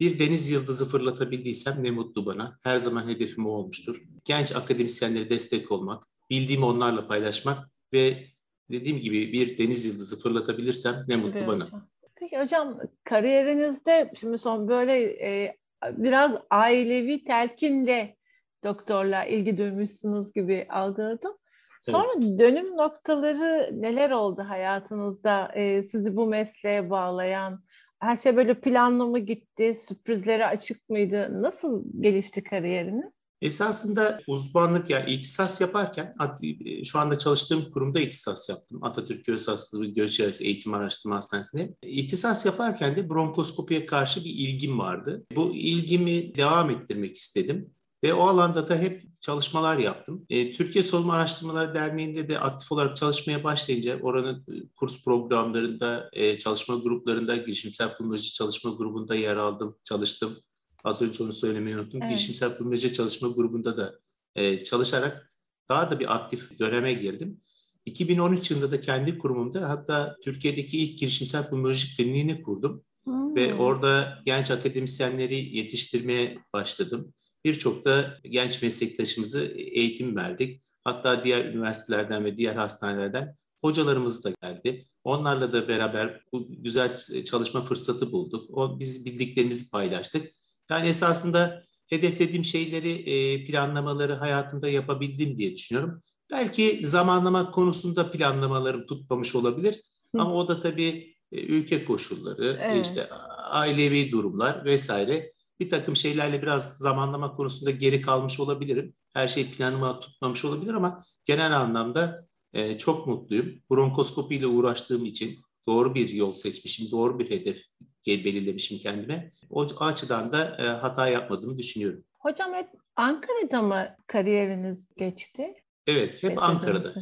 Bir 0.00 0.18
deniz 0.18 0.50
yıldızı 0.50 0.88
fırlatabildiysem 0.88 1.74
ne 1.84 1.90
mutlu 1.90 2.26
bana. 2.26 2.58
Her 2.62 2.76
zaman 2.76 3.08
hedefim 3.08 3.46
o 3.46 3.50
olmuştur. 3.50 4.02
Genç 4.24 4.56
akademisyenlere 4.56 5.30
destek 5.30 5.72
olmak, 5.72 6.04
bildiğimi 6.30 6.64
onlarla 6.64 7.08
paylaşmak 7.08 7.70
ve 7.92 8.26
dediğim 8.70 9.00
gibi 9.00 9.32
bir 9.32 9.58
deniz 9.58 9.84
yıldızı 9.84 10.20
fırlatabilirsem 10.20 11.04
ne 11.08 11.16
mutlu 11.16 11.38
evet. 11.38 11.48
bana. 11.48 11.66
Peki 12.14 12.40
hocam 12.40 12.80
kariyerinizde 13.04 14.12
şimdi 14.20 14.38
son 14.38 14.68
böyle 14.68 15.02
e, 15.02 15.56
biraz 15.90 16.32
ailevi 16.50 17.24
telkinle 17.24 18.16
doktorla 18.64 19.24
ilgi 19.24 19.58
duymuşsunuz 19.58 20.32
gibi 20.32 20.66
algıladım. 20.70 21.32
Sonra 21.80 22.08
evet. 22.14 22.38
dönüm 22.38 22.76
noktaları 22.76 23.70
neler 23.72 24.10
oldu 24.10 24.44
hayatınızda 24.48 25.52
e, 25.54 25.82
sizi 25.82 26.16
bu 26.16 26.26
mesleğe 26.26 26.90
bağlayan? 26.90 27.62
Her 28.00 28.16
şey 28.16 28.36
böyle 28.36 28.60
planlı 28.60 29.06
mı 29.06 29.18
gitti? 29.18 29.74
Sürprizlere 29.88 30.46
açık 30.46 30.88
mıydı? 30.88 31.42
Nasıl 31.42 31.84
gelişti 32.00 32.42
kariyeriniz? 32.42 33.18
Esasında 33.42 34.20
uzmanlık 34.26 34.90
yani 34.90 35.10
ihtisas 35.10 35.60
yaparken 35.60 36.14
e, 36.42 36.84
şu 36.84 36.98
anda 36.98 37.18
çalıştığım 37.18 37.70
kurumda 37.70 38.00
ihtisas 38.00 38.48
yaptım. 38.48 38.84
Atatürk 38.84 39.24
Göğüs 39.24 39.48
Hastalığı 39.48 39.86
Göğüs 39.86 40.20
Yarası 40.20 40.44
Eğitim 40.44 40.74
Araştırma 40.74 41.16
Hastanesi'nde. 41.16 41.74
İhtisas 41.82 42.46
yaparken 42.46 42.96
de 42.96 43.10
bronkoskopiye 43.10 43.86
karşı 43.86 44.20
bir 44.24 44.30
ilgim 44.30 44.78
vardı. 44.78 45.26
Bu 45.36 45.54
ilgimi 45.54 46.34
devam 46.34 46.70
ettirmek 46.70 47.16
istedim. 47.16 47.70
Ve 48.02 48.14
o 48.14 48.26
alanda 48.26 48.68
da 48.68 48.76
hep 48.76 49.20
çalışmalar 49.20 49.78
yaptım. 49.78 50.26
E, 50.30 50.52
Türkiye 50.52 50.84
Solunum 50.84 51.10
Araştırmaları 51.10 51.74
Derneği'nde 51.74 52.28
de 52.28 52.38
aktif 52.38 52.72
olarak 52.72 52.96
çalışmaya 52.96 53.44
başlayınca 53.44 54.00
oranın 54.00 54.44
e, 54.48 54.68
kurs 54.76 55.04
programlarında, 55.04 56.10
e, 56.12 56.38
çalışma 56.38 56.74
gruplarında, 56.74 57.36
girişimsel 57.36 57.96
pulmonoloji 57.96 58.32
çalışma 58.32 58.70
grubunda 58.70 59.14
yer 59.14 59.36
aldım, 59.36 59.76
çalıştım. 59.84 60.38
Az 60.84 61.02
önce 61.02 61.24
onu 61.24 61.32
söylemeyi 61.32 61.76
unuttum. 61.76 62.02
Evet. 62.02 62.10
Girişimsel 62.10 62.56
pulmonoloji 62.56 62.92
çalışma 62.92 63.28
grubunda 63.28 63.76
da 63.76 63.94
e, 64.34 64.62
çalışarak 64.62 65.32
daha 65.68 65.90
da 65.90 66.00
bir 66.00 66.14
aktif 66.14 66.58
döneme 66.58 66.92
girdim. 66.92 67.40
2013 67.86 68.50
yılında 68.50 68.72
da 68.72 68.80
kendi 68.80 69.18
kurumumda 69.18 69.68
hatta 69.68 70.16
Türkiye'deki 70.24 70.78
ilk 70.78 70.98
girişimsel 70.98 71.48
pulmonoloji 71.50 71.96
kliniğini 71.96 72.42
kurdum. 72.42 72.82
Hmm. 73.04 73.36
Ve 73.36 73.54
orada 73.54 74.18
genç 74.24 74.50
akademisyenleri 74.50 75.56
yetiştirmeye 75.56 76.38
başladım. 76.52 77.14
Birçok 77.44 77.84
da 77.84 78.16
genç 78.22 78.62
meslektaşımızı 78.62 79.44
eğitim 79.56 80.16
verdik. 80.16 80.62
Hatta 80.84 81.24
diğer 81.24 81.44
üniversitelerden 81.44 82.24
ve 82.24 82.36
diğer 82.36 82.54
hastanelerden 82.54 83.36
hocalarımız 83.60 84.24
da 84.24 84.30
geldi. 84.42 84.82
Onlarla 85.04 85.52
da 85.52 85.68
beraber 85.68 86.20
bu 86.32 86.48
güzel 86.62 86.96
çalışma 87.24 87.62
fırsatı 87.64 88.12
bulduk. 88.12 88.58
O 88.58 88.80
biz 88.80 89.06
bildiklerimizi 89.06 89.70
paylaştık. 89.70 90.32
Yani 90.70 90.88
esasında 90.88 91.64
hedeflediğim 91.86 92.44
şeyleri, 92.44 92.90
e, 92.90 93.44
planlamaları 93.44 94.14
hayatımda 94.14 94.68
yapabildim 94.68 95.36
diye 95.36 95.54
düşünüyorum. 95.54 96.02
Belki 96.30 96.86
zamanlama 96.86 97.50
konusunda 97.50 98.10
planlamalarım 98.10 98.86
tutmamış 98.86 99.34
olabilir. 99.34 99.74
Hı. 100.14 100.22
Ama 100.22 100.34
o 100.34 100.48
da 100.48 100.60
tabii 100.60 101.14
e, 101.32 101.40
ülke 101.40 101.84
koşulları, 101.84 102.58
evet. 102.60 102.86
işte 102.86 103.08
ailevi 103.50 104.12
durumlar 104.12 104.64
vesaire 104.64 105.32
bir 105.60 105.70
takım 105.70 105.96
şeylerle 105.96 106.42
biraz 106.42 106.78
zamanlama 106.78 107.36
konusunda 107.36 107.70
geri 107.70 108.00
kalmış 108.00 108.40
olabilirim. 108.40 108.94
Her 109.12 109.28
şey 109.28 109.50
planıma 109.50 110.00
tutmamış 110.00 110.44
olabilir 110.44 110.74
ama 110.74 111.04
genel 111.24 111.56
anlamda 111.56 112.28
E, 112.52 112.78
çok 112.78 113.06
mutluyum. 113.06 113.62
Bronkoskopi 113.70 114.34
ile 114.34 114.46
uğraştığım 114.46 115.04
için 115.04 115.38
doğru 115.66 115.94
bir 115.94 116.08
yol 116.08 116.34
seçmişim, 116.34 116.90
doğru 116.90 117.18
bir 117.18 117.30
hedef 117.30 117.62
belirlemişim 118.06 118.78
kendime. 118.78 119.32
O 119.50 119.66
açıdan 119.80 120.32
da 120.32 120.56
e, 120.56 120.62
hata 120.62 121.08
yapmadığımı 121.08 121.58
düşünüyorum. 121.58 122.04
Hocam 122.18 122.54
hep 122.54 122.68
Ankara'da 122.96 123.62
mı 123.62 123.96
kariyeriniz 124.06 124.84
geçti? 124.96 125.54
Evet, 125.86 126.22
hep. 126.22 126.42
Ankara'da. 126.42 126.94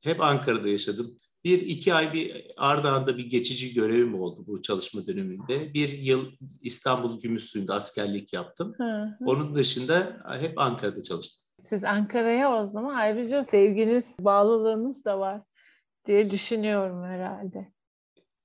Hep 0.00 0.20
Ankara'da 0.20 0.68
yaşadım. 0.68 1.18
Bir 1.44 1.60
iki 1.60 1.94
ay 1.94 2.12
bir 2.12 2.46
Ardahan'da 2.56 3.16
bir 3.18 3.30
geçici 3.30 3.74
görevim 3.74 4.14
oldu 4.14 4.44
bu 4.46 4.62
çalışma 4.62 5.06
döneminde. 5.06 5.74
Bir 5.74 5.88
yıl 5.88 6.26
İstanbul 6.60 7.20
Gümüşsuyu'nda 7.20 7.74
askerlik 7.74 8.32
yaptım. 8.32 8.74
Hı 8.76 8.84
hı. 8.84 9.24
Onun 9.26 9.54
dışında 9.54 10.22
hep 10.40 10.58
Ankara'da 10.58 11.02
çalıştım. 11.02 11.50
Siz 11.68 11.84
Ankara'ya 11.84 12.52
o 12.52 12.66
zaman 12.66 12.94
ayrıca 12.94 13.44
sevginiz, 13.44 14.16
bağlılığınız 14.20 15.04
da 15.04 15.20
var 15.20 15.40
diye 16.06 16.30
düşünüyorum 16.30 17.04
herhalde. 17.04 17.72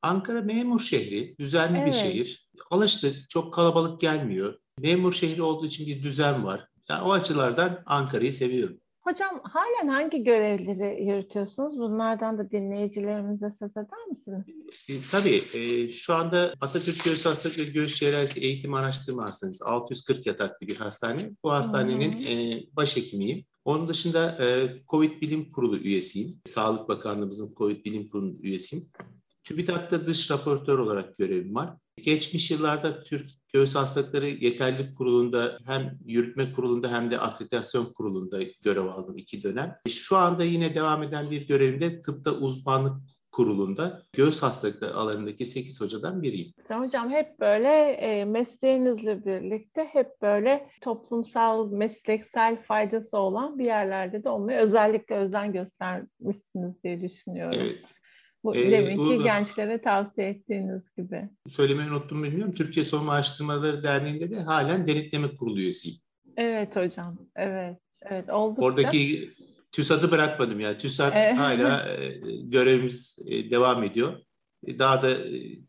Ankara 0.01 0.41
memur 0.41 0.79
şehri, 0.79 1.37
düzenli 1.37 1.77
evet. 1.77 1.87
bir 1.87 1.93
şehir. 1.93 2.49
Alıştık, 2.71 3.29
çok 3.29 3.53
kalabalık 3.53 4.01
gelmiyor. 4.01 4.59
Memur 4.79 5.13
şehri 5.13 5.41
olduğu 5.41 5.65
için 5.65 5.87
bir 5.87 6.03
düzen 6.03 6.45
var. 6.45 6.67
Yani 6.89 7.03
o 7.03 7.11
açılardan 7.11 7.79
Ankara'yı 7.85 8.33
seviyorum. 8.33 8.79
Hocam 9.09 9.41
halen 9.43 9.87
hangi 9.87 10.23
görevleri 10.23 11.05
yürütüyorsunuz? 11.05 11.79
Bunlardan 11.79 12.37
da 12.37 12.49
dinleyicilerimize 12.49 13.49
söz 13.59 13.71
eder 13.71 14.05
misiniz? 14.09 14.43
E, 14.89 14.93
tabii. 15.11 15.43
E, 15.53 15.91
şu 15.91 16.13
anda 16.13 16.53
Atatürk 16.61 17.03
Göğüs 17.03 17.25
Hastalık 17.25 17.57
ve 17.57 17.63
Göğüs 17.63 17.99
Cerrahisi 17.99 18.39
Eğitim 18.39 18.73
Araştırma 18.73 19.23
Hastanesi 19.23 19.63
640 19.65 20.25
yataklı 20.25 20.67
bir 20.67 20.77
hastane. 20.77 21.31
Bu 21.43 21.51
hastanenin 21.51 22.25
e, 22.25 22.63
başhekimiyim. 22.75 23.45
Onun 23.65 23.87
dışında 23.87 24.45
e, 24.45 24.69
COVID 24.87 25.21
Bilim 25.21 25.49
Kurulu 25.49 25.77
üyesiyim. 25.77 26.41
Sağlık 26.45 26.89
Bakanlığımızın 26.89 27.53
COVID 27.55 27.85
Bilim 27.85 28.09
Kurulu 28.09 28.37
üyesiyim. 28.41 28.85
TÜBİTAK'ta 29.43 30.05
dış 30.05 30.31
raportör 30.31 30.79
olarak 30.79 31.15
görevim 31.15 31.55
var. 31.55 31.77
Geçmiş 32.01 32.51
yıllarda 32.51 33.03
Türk 33.03 33.29
Göğüs 33.53 33.75
Hastalıkları 33.75 34.29
Yeterlilik 34.29 34.97
Kurulu'nda 34.97 35.57
hem 35.65 35.99
yürütme 36.05 36.51
kurulunda 36.51 36.91
hem 36.91 37.11
de 37.11 37.19
akreditasyon 37.19 37.85
kurulunda 37.93 38.39
görev 38.63 38.85
aldım 38.85 39.17
iki 39.17 39.43
dönem. 39.43 39.75
Şu 39.89 40.17
anda 40.17 40.43
yine 40.43 40.75
devam 40.75 41.03
eden 41.03 41.31
bir 41.31 41.47
görevimde 41.47 42.01
tıpta 42.01 42.31
uzmanlık 42.31 42.93
kurulunda 43.31 44.03
göğüs 44.13 44.43
hastalıkları 44.43 44.95
alanındaki 44.95 45.45
8 45.45 45.81
hocadan 45.81 46.21
biriyim. 46.21 46.53
Hocam 46.69 47.09
hep 47.09 47.39
böyle 47.39 47.69
e, 47.91 48.25
mesleğinizle 48.25 49.25
birlikte 49.25 49.83
hep 49.83 50.21
böyle 50.21 50.69
toplumsal, 50.81 51.71
mesleksel 51.71 52.61
faydası 52.61 53.17
olan 53.17 53.59
bir 53.59 53.65
yerlerde 53.65 54.23
de 54.23 54.29
olmayı 54.29 54.57
özellikle 54.57 55.15
özen 55.15 55.53
göstermişsiniz 55.53 56.83
diye 56.83 57.01
düşünüyorum. 57.01 57.59
Evet. 57.61 57.95
Bu 58.43 58.55
ee, 58.55 58.71
demek 58.71 58.91
ki 58.91 58.97
bu, 58.97 59.23
gençlere 59.23 59.81
tavsiye 59.81 60.29
ettiğiniz 60.29 60.83
gibi. 60.97 61.29
Söylemeyi 61.47 61.89
unuttum 61.89 62.23
bilmiyorum. 62.23 62.53
Türkiye 62.53 62.83
Savunma 62.83 63.13
Araştırmaları 63.13 63.83
Derneği'nde 63.83 64.31
de 64.31 64.39
halen 64.39 64.87
denetleme 64.87 65.35
kurulu 65.35 65.59
üyesiyim. 65.59 65.97
Evet 66.37 66.75
hocam. 66.75 67.17
Evet. 67.35 67.77
Evet 68.01 68.29
oldukça. 68.29 68.63
Oradaki 68.65 69.29
TÜSAT'ı 69.71 70.11
bırakmadım 70.11 70.59
yani. 70.59 70.77
TÜSAT 70.77 71.13
evet. 71.15 71.37
hala 71.37 71.89
e, 71.89 72.19
görevimiz 72.43 73.19
e, 73.27 73.51
devam 73.51 73.83
ediyor. 73.83 74.19
E, 74.67 74.79
daha 74.79 75.01
da 75.01 75.17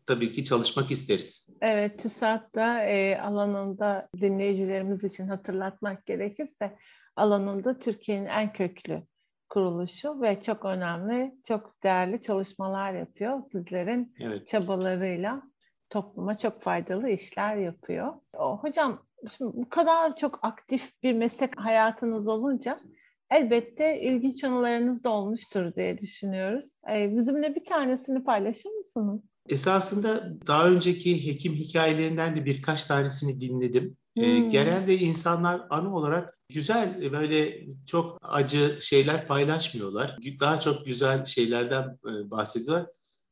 tabii 0.05 0.31
ki 0.31 0.43
çalışmak 0.43 0.91
isteriz. 0.91 1.49
Evet, 1.61 1.99
TÜSAT 1.99 2.55
da 2.55 2.83
e, 2.83 3.17
alanında 3.17 4.09
dinleyicilerimiz 4.21 5.03
için 5.03 5.27
hatırlatmak 5.27 6.05
gerekirse 6.05 6.77
alanında 7.15 7.79
Türkiye'nin 7.79 8.25
en 8.25 8.53
köklü 8.53 9.03
kuruluşu 9.51 10.21
ve 10.21 10.41
çok 10.41 10.65
önemli, 10.65 11.35
çok 11.47 11.83
değerli 11.83 12.21
çalışmalar 12.21 12.93
yapıyor. 12.93 13.41
Sizlerin 13.51 14.13
evet. 14.19 14.47
çabalarıyla 14.47 15.41
topluma 15.89 16.37
çok 16.37 16.61
faydalı 16.61 17.09
işler 17.09 17.55
yapıyor. 17.55 18.13
O, 18.33 18.57
hocam 18.57 19.05
şimdi 19.37 19.51
bu 19.53 19.69
kadar 19.69 20.15
çok 20.15 20.39
aktif 20.41 21.03
bir 21.03 21.13
meslek 21.13 21.59
hayatınız 21.59 22.27
olunca 22.27 22.79
elbette 23.31 24.01
ilginç 24.01 24.43
anılarınız 24.43 25.03
da 25.03 25.09
olmuştur 25.09 25.75
diye 25.75 25.97
düşünüyoruz. 25.97 26.65
Ee, 26.91 27.15
bizimle 27.17 27.55
bir 27.55 27.65
tanesini 27.65 28.23
paylaşır 28.23 28.69
mısınız? 28.69 29.21
Esasında 29.49 30.39
daha 30.47 30.69
önceki 30.69 31.27
hekim 31.27 31.53
hikayelerinden 31.53 32.37
de 32.37 32.45
birkaç 32.45 32.85
tanesini 32.85 33.41
dinledim. 33.41 33.97
Hmm. 34.17 34.23
E, 34.23 34.39
genelde 34.39 34.97
insanlar 34.97 35.61
anı 35.69 35.95
olarak 35.95 36.39
güzel 36.49 37.11
böyle 37.11 37.65
çok 37.85 38.17
acı 38.21 38.77
şeyler 38.81 39.27
paylaşmıyorlar. 39.27 40.17
Daha 40.39 40.59
çok 40.59 40.85
güzel 40.85 41.25
şeylerden 41.25 41.83
e, 41.83 42.31
bahsediyorlar. 42.31 42.85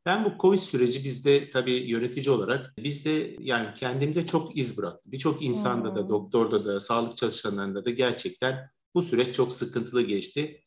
Ben 0.06 0.26
bu 0.26 0.32
Covid 0.40 0.60
süreci 0.60 1.04
bizde 1.04 1.50
tabii 1.50 1.72
yönetici 1.74 2.36
olarak 2.36 2.74
bizde 2.78 3.36
yani 3.40 3.74
kendimde 3.76 4.26
çok 4.26 4.58
iz 4.58 4.78
bıraktı. 4.78 5.02
Birçok 5.06 5.42
insanda 5.42 5.96
da, 5.96 6.10
doktorda 6.10 6.66
da, 6.66 6.80
sağlık 6.80 7.18
çalışanlarında 7.18 7.86
da 7.86 7.90
gerçekten 7.90 8.70
bu 8.96 9.02
süreç 9.02 9.36
çok 9.36 9.54
sıkıntılı 9.54 10.02
geçti. 10.02 10.62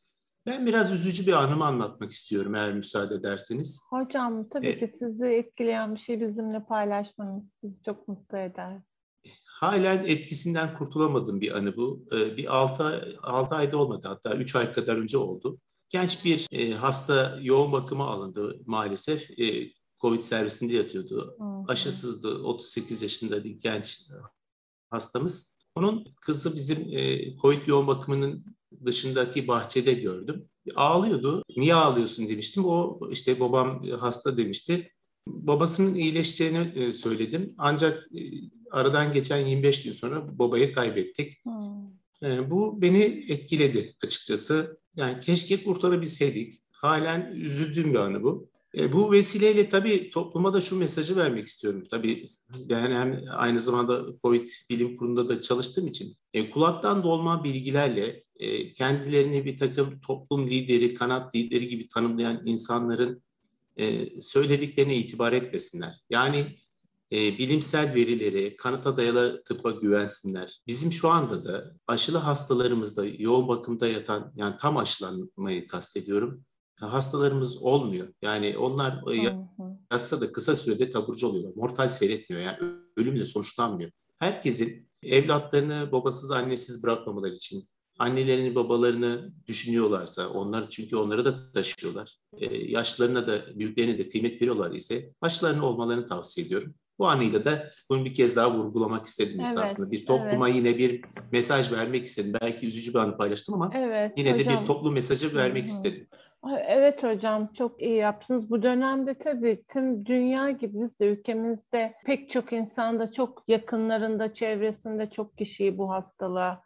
Ben 0.46 0.66
biraz 0.66 0.92
üzücü 0.92 1.26
bir 1.26 1.32
anımı 1.32 1.64
anlatmak 1.64 2.10
istiyorum 2.10 2.54
eğer 2.54 2.74
müsaade 2.74 3.14
ederseniz. 3.14 3.80
Hocam 3.90 4.48
tabii 4.48 4.66
ee, 4.66 4.78
ki 4.78 4.88
sizi 4.98 5.26
etkileyen 5.26 5.94
bir 5.94 6.00
şey 6.00 6.20
bizimle 6.20 6.64
paylaşmanız 6.64 7.42
bizi 7.62 7.82
çok 7.82 8.08
mutlu 8.08 8.38
eder. 8.38 8.78
Halen 9.62 10.04
etkisinden 10.04 10.74
kurtulamadığım 10.74 11.40
bir 11.40 11.56
anı 11.56 11.76
bu. 11.76 12.04
Ee, 12.12 12.36
bir 12.36 12.56
6, 12.56 13.18
6 13.22 13.54
ayda 13.54 13.76
olmadı 13.76 14.08
hatta 14.08 14.34
3 14.34 14.56
ay 14.56 14.72
kadar 14.72 14.96
önce 14.96 15.18
oldu. 15.18 15.58
Genç 15.88 16.24
bir 16.24 16.46
e, 16.52 16.72
hasta 16.72 17.38
yoğun 17.42 17.72
bakıma 17.72 18.06
alındı 18.06 18.60
maalesef. 18.66 19.38
E, 19.38 19.72
Covid 20.00 20.20
servisinde 20.20 20.74
yatıyordu. 20.74 21.34
Hmm. 21.38 21.70
Aşısızdı. 21.70 22.28
38 22.28 23.02
yaşında 23.02 23.44
bir 23.44 23.50
genç 23.50 24.08
hastamız. 24.90 25.58
Onun 25.74 26.06
kızı 26.20 26.54
bizim 26.54 26.88
e, 26.92 27.34
Covid 27.36 27.66
yoğun 27.66 27.86
bakımının 27.86 28.44
dışındaki 28.84 29.48
bahçede 29.48 29.92
gördüm. 29.92 30.48
Ağlıyordu. 30.76 31.42
Niye 31.56 31.74
ağlıyorsun 31.74 32.28
demiştim. 32.28 32.64
O 32.64 33.00
işte 33.10 33.40
babam 33.40 33.84
hasta 34.00 34.36
demişti. 34.36 34.90
Babasının 35.26 35.94
iyileşeceğini 35.94 36.92
söyledim. 36.92 37.54
Ancak 37.58 38.08
aradan 38.72 39.12
geçen 39.12 39.46
25 39.46 39.82
gün 39.82 39.92
sonra 39.92 40.38
babayı 40.38 40.72
kaybettik. 40.72 41.44
Hmm. 41.44 42.30
E, 42.30 42.50
bu 42.50 42.82
beni 42.82 43.24
etkiledi 43.28 43.94
açıkçası. 44.04 44.78
Yani 44.96 45.20
keşke 45.20 45.62
kurtarabilseydik. 45.62 46.54
Halen 46.70 47.32
üzüldüğüm 47.34 47.92
bir 47.92 47.98
anı 47.98 48.22
bu. 48.22 48.48
E, 48.74 48.92
bu 48.92 49.12
vesileyle 49.12 49.68
tabii 49.68 50.10
topluma 50.10 50.54
da 50.54 50.60
şu 50.60 50.78
mesajı 50.78 51.16
vermek 51.16 51.46
istiyorum. 51.46 51.84
Tabii 51.90 52.24
ben 52.68 52.90
hem 52.94 53.24
aynı 53.30 53.60
zamanda 53.60 54.04
COVID 54.22 54.48
Bilim 54.70 54.96
Kurulu'nda 54.96 55.28
da 55.28 55.40
çalıştığım 55.40 55.86
için 55.86 56.14
e, 56.34 56.48
kulaktan 56.48 57.04
dolma 57.04 57.44
bilgilerle 57.44 58.24
e, 58.36 58.72
kendilerini 58.72 59.44
bir 59.44 59.56
takım 59.56 60.00
toplum 60.00 60.48
lideri, 60.48 60.94
kanat 60.94 61.34
lideri 61.34 61.68
gibi 61.68 61.88
tanımlayan 61.88 62.42
insanların 62.46 63.22
e, 63.76 64.08
söylediklerine 64.20 64.96
itibar 64.96 65.32
etmesinler. 65.32 65.94
Yani 66.10 66.44
e, 67.12 67.38
bilimsel 67.38 67.94
verileri, 67.94 68.56
kanıta 68.56 68.96
dayalı 68.96 69.42
tıbba 69.44 69.70
güvensinler. 69.70 70.60
Bizim 70.66 70.92
şu 70.92 71.08
anda 71.08 71.44
da 71.44 71.72
aşılı 71.86 72.18
hastalarımızda 72.18 73.04
yoğun 73.18 73.48
bakımda 73.48 73.86
yatan, 73.86 74.32
yani 74.36 74.54
tam 74.60 74.76
aşılanmayı 74.76 75.66
kastediyorum, 75.66 76.44
hastalarımız 76.80 77.62
olmuyor. 77.62 78.08
Yani 78.22 78.58
onlar 78.58 79.14
e, 79.14 79.36
yatsa 79.92 80.20
da 80.20 80.32
kısa 80.32 80.54
sürede 80.54 80.90
taburcu 80.90 81.26
oluyorlar. 81.26 81.52
Mortal 81.56 81.90
seyretmiyor 81.90 82.42
yani 82.42 82.58
ölümle 82.96 83.26
sonuçlanmıyor. 83.26 83.90
Herkesin 84.18 84.88
evlatlarını 85.02 85.92
babasız 85.92 86.30
annesiz 86.30 86.82
bırakmamaları 86.82 87.34
için 87.34 87.64
annelerini 87.98 88.54
babalarını 88.54 89.32
düşünüyorlarsa 89.46 90.28
onlar 90.28 90.68
çünkü 90.68 90.96
onları 90.96 91.24
da 91.24 91.52
taşıyorlar. 91.52 92.18
Ee, 92.38 92.56
yaşlarına 92.56 93.26
da 93.26 93.58
büyüklerine 93.58 93.98
de 93.98 94.08
kıymet 94.08 94.42
veriyorlar 94.42 94.70
ise 94.70 95.14
başlarına 95.22 95.66
olmalarını 95.66 96.06
tavsiye 96.06 96.46
ediyorum. 96.46 96.74
Bu 97.02 97.08
anıyla 97.08 97.44
da 97.44 97.70
bunu 97.90 98.04
bir 98.04 98.14
kez 98.14 98.36
daha 98.36 98.54
vurgulamak 98.54 99.06
istedim 99.06 99.34
evet, 99.36 99.48
esasında. 99.48 99.90
Bir 99.90 100.06
topluma 100.06 100.48
evet. 100.48 100.58
yine 100.58 100.78
bir 100.78 101.04
mesaj 101.32 101.72
vermek 101.72 102.04
istedim. 102.04 102.32
Belki 102.42 102.66
üzücü 102.66 102.94
bir 102.94 102.98
anı 102.98 103.16
paylaştım 103.16 103.54
ama 103.54 103.70
evet, 103.74 104.12
yine 104.18 104.32
hocam. 104.32 104.56
de 104.56 104.60
bir 104.60 104.66
toplum 104.66 104.94
mesajı 104.94 105.36
vermek 105.36 105.62
Hı-hı. 105.62 105.70
istedim. 105.70 106.06
Evet 106.68 107.02
hocam 107.02 107.52
çok 107.52 107.82
iyi 107.82 107.96
yaptınız. 107.96 108.50
Bu 108.50 108.62
dönemde 108.62 109.14
tabii 109.14 109.64
tüm 109.72 110.06
dünya 110.06 110.50
gibi 110.50 110.80
biz 110.82 111.00
de 111.00 111.06
ülkemizde 111.06 111.94
pek 112.06 112.30
çok 112.30 112.52
insanda 112.52 113.12
çok 113.12 113.42
yakınlarında, 113.48 114.34
çevresinde 114.34 115.10
çok 115.10 115.38
kişiyi 115.38 115.78
bu 115.78 115.90
hastalığa 115.90 116.62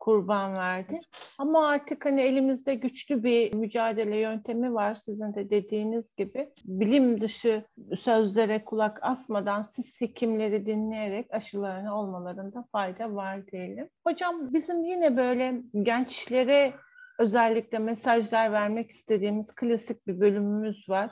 kurban 0.00 0.56
verdi. 0.56 0.98
Ama 1.38 1.68
artık 1.68 2.04
hani 2.04 2.20
elimizde 2.20 2.74
güçlü 2.74 3.24
bir 3.24 3.54
mücadele 3.54 4.16
yöntemi 4.16 4.74
var 4.74 4.94
sizin 4.94 5.34
de 5.34 5.50
dediğiniz 5.50 6.14
gibi. 6.14 6.52
Bilim 6.64 7.20
dışı 7.20 7.64
sözlere 7.98 8.64
kulak 8.64 8.98
asmadan 9.02 9.62
siz 9.62 10.00
hekimleri 10.00 10.66
dinleyerek 10.66 11.34
aşılarını 11.34 11.98
olmalarında 11.98 12.64
fayda 12.72 13.14
var 13.14 13.46
diyelim. 13.46 13.88
Hocam 14.06 14.54
bizim 14.54 14.82
yine 14.82 15.16
böyle 15.16 15.62
gençlere 15.82 16.72
özellikle 17.18 17.78
mesajlar 17.78 18.52
vermek 18.52 18.90
istediğimiz 18.90 19.54
klasik 19.54 20.06
bir 20.06 20.20
bölümümüz 20.20 20.88
var. 20.88 21.10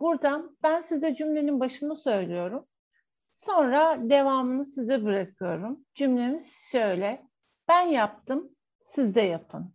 Buradan 0.00 0.56
ben 0.62 0.82
size 0.82 1.14
cümlenin 1.14 1.60
başını 1.60 1.96
söylüyorum. 1.96 2.66
Sonra 3.32 3.96
devamını 4.10 4.64
size 4.64 5.04
bırakıyorum. 5.04 5.84
Cümlemiz 5.94 6.52
şöyle. 6.72 7.25
Ben 7.68 7.88
yaptım, 7.88 8.48
siz 8.84 9.14
de 9.14 9.20
yapın. 9.20 9.72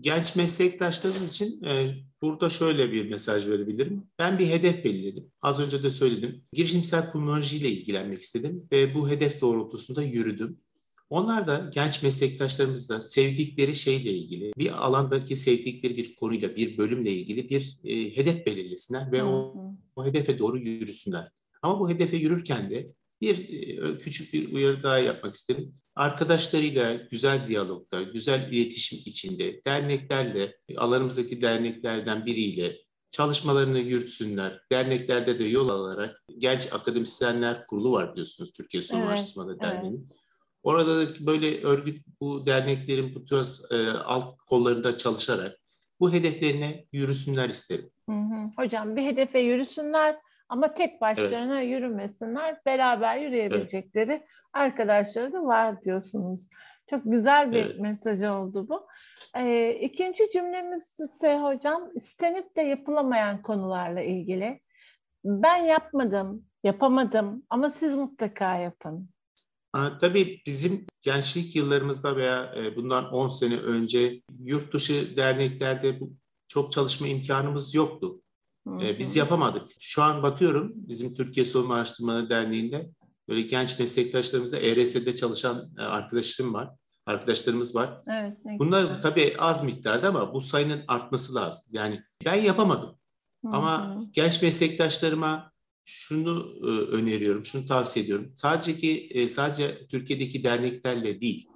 Genç 0.00 0.36
meslektaşlarımız 0.36 1.32
için 1.32 1.64
e, 1.64 1.94
burada 2.22 2.48
şöyle 2.48 2.92
bir 2.92 3.10
mesaj 3.10 3.46
verebilirim. 3.46 4.06
Ben 4.18 4.38
bir 4.38 4.46
hedef 4.46 4.84
belirledim. 4.84 5.32
Az 5.42 5.60
önce 5.60 5.82
de 5.82 5.90
söyledim. 5.90 6.44
Girişimsel 6.52 7.12
pulmonoloji 7.12 7.56
ile 7.56 7.68
ilgilenmek 7.68 8.18
istedim 8.18 8.68
ve 8.72 8.94
bu 8.94 9.08
hedef 9.08 9.40
doğrultusunda 9.40 10.02
yürüdüm. 10.02 10.60
Onlar 11.10 11.46
da 11.46 11.70
genç 11.74 12.02
meslektaşlarımız 12.02 12.88
da 12.88 13.00
sevdikleri 13.00 13.74
şeyle 13.74 14.12
ilgili, 14.12 14.52
bir 14.58 14.86
alandaki 14.86 15.36
sevdikleri 15.36 15.96
bir 15.96 16.14
konuyla, 16.14 16.56
bir 16.56 16.78
bölümle 16.78 17.12
ilgili 17.12 17.50
bir 17.50 17.78
e, 17.84 18.16
hedef 18.16 18.46
belirlesinler 18.46 19.12
ve 19.12 19.24
o, 19.24 19.54
o 19.96 20.04
hedefe 20.04 20.38
doğru 20.38 20.58
yürüsünler. 20.58 21.32
Ama 21.62 21.80
bu 21.80 21.90
hedefe 21.90 22.16
yürürken 22.16 22.70
de 22.70 22.94
bir 23.20 23.48
e, 23.48 23.98
küçük 23.98 24.34
bir 24.34 24.52
uyarı 24.52 24.82
daha 24.82 24.98
yapmak 24.98 25.34
isterim. 25.34 25.74
Arkadaşlarıyla 25.94 26.94
güzel 26.94 27.48
diyalogda, 27.48 28.02
güzel 28.02 28.52
iletişim 28.52 28.98
içinde, 29.06 29.64
derneklerle, 29.64 30.56
alanımızdaki 30.76 31.40
derneklerden 31.40 32.26
biriyle 32.26 32.76
çalışmalarını 33.10 33.78
yürütsünler. 33.78 34.60
Derneklerde 34.72 35.38
de 35.38 35.44
yol 35.44 35.68
alarak 35.68 36.22
Genç 36.38 36.72
Akademisyenler 36.72 37.66
Kurulu 37.66 37.92
var 37.92 38.12
biliyorsunuz 38.12 38.52
Türkiye 38.52 38.82
Sorun 38.82 39.00
Evet, 39.00 39.08
Araştırmaları 39.10 39.60
Derneği'nin. 39.60 40.08
Orada 40.62 41.00
da 41.00 41.26
böyle 41.26 41.62
örgüt 41.62 42.06
bu 42.20 42.46
derneklerin 42.46 43.14
bu 43.14 43.24
tarz 43.24 43.72
e, 43.72 43.90
alt 43.90 44.36
kollarında 44.48 44.96
çalışarak 44.96 45.56
bu 46.00 46.12
hedeflerine 46.12 46.86
yürüsünler 46.92 47.48
isterim. 47.48 47.90
Hı 48.08 48.16
hı. 48.16 48.50
Hocam 48.56 48.96
bir 48.96 49.02
hedefe 49.02 49.38
yürüsünler 49.38 50.16
ama 50.50 50.74
tek 50.74 51.00
başlarına 51.00 51.60
yürümesinler. 51.60 52.60
Beraber 52.66 53.16
yürüyebilecekleri 53.16 54.24
arkadaşları 54.52 55.32
da 55.32 55.44
var 55.44 55.82
diyorsunuz. 55.82 56.48
Çok 56.90 57.02
güzel 57.04 57.52
bir 57.52 57.64
Evet. 57.66 57.80
mesaj 57.80 58.22
oldu 58.22 58.68
bu. 58.68 58.86
Ee, 59.36 59.78
ikinci 59.82 60.30
cümlemiz 60.32 61.00
ise 61.00 61.38
hocam 61.38 61.90
istenip 61.94 62.56
de 62.56 62.62
yapılamayan 62.62 63.42
konularla 63.42 64.00
ilgili. 64.00 64.60
Ben 65.24 65.56
yapmadım, 65.56 66.44
yapamadım 66.64 67.42
ama 67.50 67.70
siz 67.70 67.96
mutlaka 67.96 68.56
yapın. 68.56 69.10
Ha, 69.72 69.98
tabii 70.00 70.42
bizim 70.46 70.86
gençlik 71.02 71.56
yıllarımızda 71.56 72.16
veya 72.16 72.54
e, 72.56 72.76
bundan 72.76 73.12
10 73.12 73.28
sene 73.28 73.56
önce 73.56 74.22
yurt 74.38 74.74
dışı 74.74 75.16
derneklerde 75.16 76.00
bu, 76.00 76.12
çok 76.48 76.72
çalışma 76.72 77.06
imkanımız 77.06 77.74
yoktu. 77.74 78.20
E, 78.66 78.98
biz 78.98 79.16
yapamadık. 79.16 79.68
Şu 79.80 80.02
an 80.02 80.22
bakıyorum 80.22 80.72
bizim 80.74 81.14
Türkiye 81.14 81.46
Sorun 81.46 81.70
Araştırmaları 81.70 82.30
Derneği'nde 82.30 82.90
böyle 83.28 83.42
genç 83.42 83.78
meslektaşlarımızda 83.78 84.58
ERS'de 84.58 85.14
çalışan 85.14 85.70
e, 85.78 85.82
arkadaşlarım 85.82 86.54
var. 86.54 86.70
Arkadaşlarımız 87.06 87.74
var. 87.74 88.02
Evet, 88.08 88.38
Bunlar 88.58 88.82
güzel. 88.82 89.00
tabii 89.00 89.34
az 89.38 89.64
miktarda 89.64 90.08
ama 90.08 90.34
bu 90.34 90.40
sayının 90.40 90.82
artması 90.88 91.34
lazım. 91.34 91.66
Yani 91.72 92.02
ben 92.24 92.34
yapamadım. 92.34 92.90
Hı 93.44 93.48
Ama 93.48 94.04
genç 94.12 94.42
meslektaşlarıma 94.42 95.52
şunu 95.84 96.54
e, 96.62 96.66
öneriyorum, 96.66 97.44
şunu 97.44 97.66
tavsiye 97.66 98.04
ediyorum. 98.04 98.32
Sadece 98.34 98.76
ki 98.76 99.08
e, 99.10 99.28
sadece 99.28 99.86
Türkiye'deki 99.86 100.44
derneklerle 100.44 101.20
değil. 101.20 101.48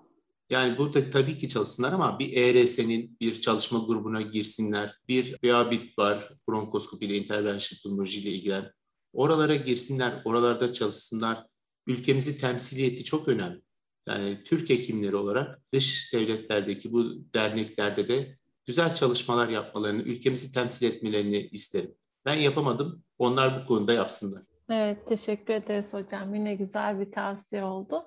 Yani 0.50 0.78
burada 0.78 1.10
tabii 1.10 1.38
ki 1.38 1.48
çalışsınlar 1.48 1.92
ama 1.92 2.18
bir 2.18 2.36
ERS'nin 2.36 3.16
bir 3.20 3.40
çalışma 3.40 3.78
grubuna 3.78 4.22
girsinler. 4.22 4.98
Bir 5.08 5.36
VABIT 5.44 5.98
var, 5.98 6.28
bronkoskopi 6.48 7.06
ile 7.06 7.16
intervention 7.16 7.78
pulmonoloji 7.82 8.20
ile 8.20 8.30
ilgilen. 8.30 8.70
Oralara 9.12 9.54
girsinler, 9.54 10.22
oralarda 10.24 10.72
çalışsınlar. 10.72 11.46
Ülkemizi 11.86 12.40
temsiliyeti 12.40 13.04
çok 13.04 13.28
önemli. 13.28 13.62
Yani 14.08 14.42
Türk 14.44 14.70
hekimleri 14.70 15.16
olarak 15.16 15.62
dış 15.72 16.12
devletlerdeki 16.12 16.92
bu 16.92 17.04
derneklerde 17.34 18.08
de 18.08 18.34
güzel 18.66 18.94
çalışmalar 18.94 19.48
yapmalarını, 19.48 20.02
ülkemizi 20.02 20.52
temsil 20.52 20.86
etmelerini 20.86 21.48
isterim. 21.52 21.94
Ben 22.24 22.34
yapamadım, 22.34 23.04
onlar 23.18 23.62
bu 23.62 23.66
konuda 23.66 23.92
yapsınlar. 23.92 24.42
Evet, 24.70 25.06
teşekkür 25.06 25.54
ederiz 25.54 25.92
hocam. 25.92 26.34
Yine 26.34 26.54
güzel 26.54 27.00
bir 27.00 27.12
tavsiye 27.12 27.64
oldu. 27.64 28.02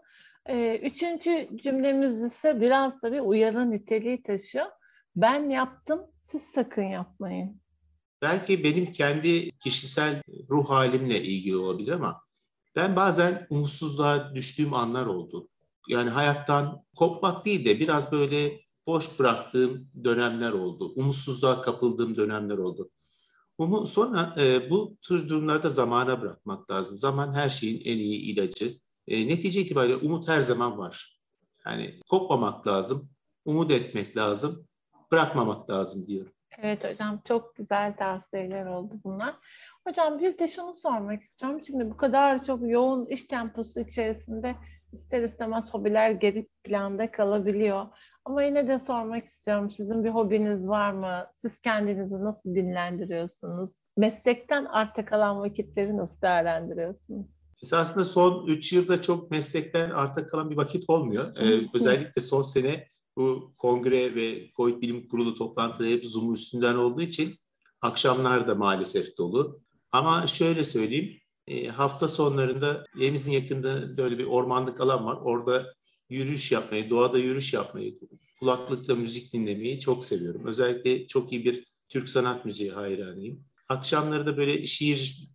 Ee, 0.50 0.80
üçüncü 0.84 1.50
cümlemiz 1.64 2.22
ise 2.22 2.62
biraz 2.62 3.04
da 3.04 3.12
bir 3.12 3.20
uyarı 3.20 3.72
niteliği 3.72 4.24
taşıyor. 4.24 4.66
Ben 5.16 5.50
yaptım, 5.50 6.02
siz 6.18 6.42
sakın 6.42 6.84
yapmayın. 6.84 7.62
Belki 8.22 8.64
benim 8.64 8.92
kendi 8.92 9.52
kişisel 9.52 10.22
ruh 10.50 10.70
halimle 10.70 11.24
ilgili 11.24 11.58
olabilir 11.58 11.92
ama 11.92 12.22
ben 12.76 12.96
bazen 12.96 13.48
umutsuzluğa 13.50 14.36
düştüğüm 14.36 14.74
anlar 14.74 15.06
oldu. 15.06 15.50
Yani 15.88 16.10
hayattan 16.10 16.84
kopmak 16.96 17.46
değil 17.46 17.66
de 17.66 17.80
biraz 17.80 18.12
böyle 18.12 18.62
boş 18.88 19.20
bıraktığım 19.20 19.88
dönemler 20.04 20.52
oldu. 20.52 20.94
Umutsuzluğa 20.96 21.62
kapıldığım 21.62 22.18
dönemler 22.18 22.58
oldu. 22.58 22.90
Sonra 23.86 24.36
e, 24.40 24.70
bu 24.70 24.98
tür 25.02 25.30
durumlarda 25.30 25.70
zamana 25.70 26.22
bırakmak 26.22 26.72
lazım. 26.72 26.98
Zaman 26.98 27.34
her 27.34 27.50
şeyin 27.50 27.82
en 27.86 27.98
iyi 27.98 28.22
ilacı. 28.22 28.80
E, 29.08 29.28
netice 29.28 29.62
itibariyle 29.62 29.96
umut 29.96 30.28
her 30.28 30.42
zaman 30.42 30.78
var. 30.78 31.20
Yani 31.66 32.00
kopmamak 32.10 32.68
lazım, 32.68 33.10
umut 33.46 33.72
etmek 33.72 34.18
lazım, 34.18 34.68
bırakmamak 35.12 35.70
lazım 35.70 36.08
diyorum. 36.08 36.32
Evet 36.58 36.84
hocam, 36.84 37.22
çok 37.28 37.56
güzel 37.56 37.96
tavsiyeler 37.98 38.66
oldu 38.66 38.94
bunlar. 39.04 39.36
Hocam 39.88 40.20
bir 40.20 40.38
de 40.38 40.48
şunu 40.48 40.76
sormak 40.76 41.22
istiyorum. 41.22 41.62
Şimdi 41.68 41.90
bu 41.90 41.98
kadar 41.98 42.44
çok 42.44 42.60
yoğun 42.70 43.06
iş 43.06 43.26
temposu 43.26 43.80
içerisinde 43.80 44.56
ister 44.94 45.22
istemez 45.22 45.74
hobiler 45.74 46.12
geri 46.12 46.46
planda 46.64 47.12
kalabiliyor. 47.12 47.86
Ama 48.26 48.44
yine 48.44 48.68
de 48.68 48.80
sormak 48.80 49.26
istiyorum. 49.26 49.70
Sizin 49.70 50.04
bir 50.04 50.10
hobiniz 50.10 50.70
var 50.70 50.92
mı? 50.92 51.28
Siz 51.32 51.60
kendinizi 51.60 52.24
nasıl 52.24 52.56
dinlendiriyorsunuz? 52.56 53.90
Meslekten 53.98 54.66
arta 54.66 55.06
kalan 55.06 55.40
vakitleri 55.40 55.98
nasıl 55.98 56.22
değerlendiriyorsunuz? 56.22 57.47
Esasında 57.64 58.04
son 58.04 58.48
3 58.48 58.74
yılda 58.74 59.02
çok 59.02 59.32
meslekten 59.32 59.90
arta 59.90 60.28
kalan 60.28 60.50
bir 60.50 60.58
vakit 60.58 60.84
olmuyor. 60.88 61.36
Ee, 61.36 61.70
özellikle 61.74 62.22
son 62.22 62.42
sene 62.42 62.88
bu 63.16 63.54
kongre 63.58 64.16
ve 64.16 64.52
COVID 64.56 64.82
Bilim 64.82 65.08
Kurulu 65.08 65.36
toplantıları 65.36 65.92
hep 65.92 66.06
Zoom 66.06 66.34
üstünden 66.34 66.76
olduğu 66.76 67.02
için 67.02 67.36
akşamlar 67.82 68.48
da 68.48 68.56
maalesef 68.56 69.18
dolu. 69.18 69.62
Ama 69.92 70.28
şöyle 70.28 70.64
söyleyeyim, 70.64 71.18
e, 71.48 71.68
hafta 71.68 72.08
sonlarında 72.08 72.86
evimizin 73.00 73.32
yakında 73.32 73.98
böyle 73.98 74.18
bir 74.18 74.26
ormanlık 74.26 74.82
alan 74.82 75.06
var. 75.06 75.18
Orada 75.24 75.74
yürüyüş 76.10 76.52
yapmayı, 76.52 76.90
doğada 76.90 77.18
yürüyüş 77.18 77.54
yapmayı, 77.54 77.98
kulaklıkla 78.40 78.96
müzik 78.96 79.34
dinlemeyi 79.34 79.80
çok 79.80 80.06
seviyorum. 80.06 80.42
Özellikle 80.46 81.08
çok 81.08 81.32
iyi 81.32 81.46
bir 81.46 81.66
Türk 81.90 82.10
sanat 82.10 82.46
müziği 82.46 82.72
hayranıyım. 82.72 83.46
Akşamları 83.70 84.26
da 84.26 84.38
böyle 84.38 84.66
şiir 84.66 85.30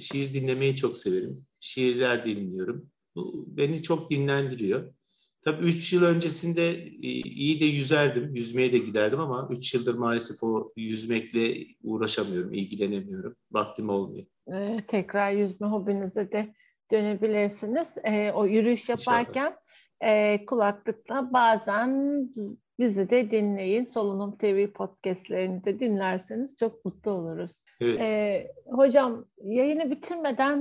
şiir 0.00 0.34
dinlemeyi 0.34 0.76
çok 0.76 0.98
severim. 0.98 1.46
Şiirler 1.60 2.24
dinliyorum. 2.24 2.90
Bu 3.14 3.44
beni 3.48 3.82
çok 3.82 4.10
dinlendiriyor. 4.10 4.94
Tabii 5.42 5.64
3 5.64 5.92
yıl 5.92 6.02
öncesinde 6.04 6.70
e, 6.82 7.08
iyi 7.08 7.60
de 7.60 7.64
yüzerdim, 7.64 8.34
yüzmeye 8.34 8.72
de 8.72 8.78
giderdim 8.78 9.20
ama 9.20 9.48
3 9.50 9.74
yıldır 9.74 9.94
maalesef 9.94 10.42
o 10.42 10.72
yüzmekle 10.76 11.66
uğraşamıyorum, 11.82 12.52
ilgilenemiyorum. 12.52 13.36
Vaktim 13.52 13.88
olmuyor. 13.88 14.26
Ee, 14.52 14.84
tekrar 14.88 15.30
yüzme 15.30 15.66
hobinize 15.66 16.32
de 16.32 16.54
dönebilirsiniz. 16.90 17.88
Ee, 18.04 18.32
o 18.32 18.46
yürüyüş 18.46 18.88
İnşallah. 18.90 19.18
yaparken 19.18 19.56
e, 20.00 20.44
kulaklıkla 20.46 21.32
bazen 21.32 21.90
bizi 22.78 23.10
de 23.10 23.30
dinleyin. 23.30 23.84
Solunum 23.84 24.38
TV 24.38 24.72
podcastlerini 24.72 25.64
de 25.64 25.80
dinlerseniz 25.80 26.56
çok 26.56 26.84
mutlu 26.84 27.10
oluruz. 27.10 27.64
Evet. 27.80 28.00
Ee, 28.00 28.52
hocam 28.66 29.24
yayını 29.44 29.90
bitirmeden 29.90 30.58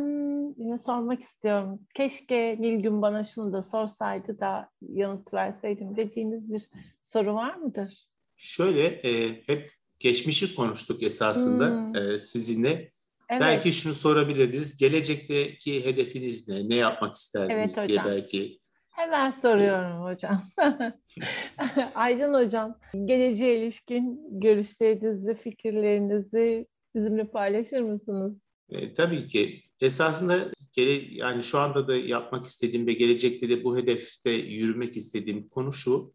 yine 0.58 0.78
sormak 0.80 1.22
istiyorum. 1.22 1.80
Keşke 1.94 2.58
Nilgün 2.60 3.02
bana 3.02 3.24
şunu 3.24 3.54
da 3.54 3.64
sorsaydı 3.64 4.40
da 4.40 4.70
yanıt 4.82 5.34
verseydim 5.34 5.96
dediğiniz 5.96 6.54
bir 6.54 6.70
soru 7.02 7.34
var 7.34 7.56
mıdır? 7.56 8.08
Şöyle 8.36 8.84
e, 8.88 9.42
hep 9.48 9.72
geçmişi 10.00 10.56
konuştuk 10.56 11.04
esasında 11.04 11.68
Hmm. 11.68 11.96
e, 11.96 12.20
sizinle. 12.20 12.92
Evet, 13.30 13.42
Belki 13.42 13.74
şunu 13.74 13.94
sorabiliriz. 13.94 14.78
Gelecekteki 14.78 15.86
hedefiniz 15.86 16.48
ne? 16.50 16.70
Ne 16.70 16.76
yapmak 16.76 17.14
isterdiniz 17.14 17.78
Evet 17.78 17.90
diye 17.90 18.06
belki. 18.06 18.60
Hemen 18.98 19.32
soruyorum 19.32 20.04
hocam. 20.04 20.44
Aydın 21.96 22.34
hocam, 22.34 22.80
geleceğe 23.06 23.58
ilişkin 23.58 24.24
görüşlerinizi, 24.32 25.36
fikirlerinizi 25.36 26.68
bizimle 26.96 27.28
paylaşır 27.28 27.82
mısınız? 27.82 28.34
E, 28.70 28.94
tabii 28.94 29.28
ki 29.28 29.64
esasında 29.82 30.52
gele, 30.74 31.16
yani 31.16 31.44
şu 31.44 31.60
anda 31.60 31.88
da 31.88 31.96
yapmak 31.96 32.46
istediğim 32.46 32.88
ve 32.88 32.94
gelecekte 32.94 33.50
de 33.50 33.64
bu 33.64 33.78
hedefte 33.78 34.32
yürümek 34.32 34.98
istediğim 34.98 35.50
konu 35.50 35.74
şu. 35.74 36.14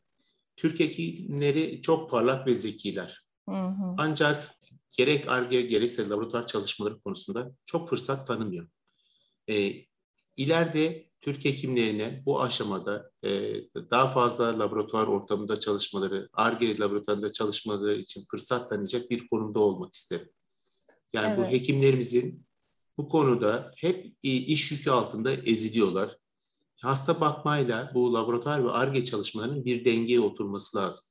Türk 0.56 0.80
hekimleri 0.80 1.82
çok 1.82 2.10
parlak 2.10 2.46
ve 2.46 2.54
zekiler. 2.54 3.24
Hı 3.48 3.54
hı. 3.54 3.94
Ancak 3.98 4.50
gerek 4.96 5.28
ARGE 5.28 5.62
gerekse 5.62 6.08
laboratuvar 6.08 6.46
çalışmaları 6.46 7.00
konusunda 7.00 7.52
çok 7.64 7.88
fırsat 7.88 8.26
tanımıyor. 8.26 8.68
E, 9.48 9.72
ileride 10.36 11.11
Türk 11.22 11.44
hekimlerine 11.44 12.22
bu 12.26 12.42
aşamada 12.42 13.10
e, 13.24 13.54
daha 13.90 14.10
fazla 14.10 14.58
laboratuvar 14.58 15.06
ortamında 15.06 15.60
çalışmaları, 15.60 16.28
ARGE 16.32 16.78
laboratuvarında 16.78 17.32
çalışmaları 17.32 17.96
için 17.96 18.24
fırsat 18.30 18.68
tanıyacak 18.70 19.10
bir 19.10 19.26
konumda 19.26 19.60
olmak 19.60 19.94
isterim. 19.94 20.28
Yani 21.12 21.26
evet. 21.26 21.38
bu 21.38 21.52
hekimlerimizin 21.52 22.46
bu 22.98 23.08
konuda 23.08 23.72
hep 23.76 24.14
iş 24.22 24.72
yükü 24.72 24.90
altında 24.90 25.32
eziliyorlar. 25.32 26.16
Hasta 26.80 27.20
bakmayla 27.20 27.90
bu 27.94 28.14
laboratuvar 28.14 28.64
ve 28.64 28.70
ARGE 28.70 29.04
çalışmalarının 29.04 29.64
bir 29.64 29.84
dengeye 29.84 30.20
oturması 30.20 30.78
lazım. 30.78 31.06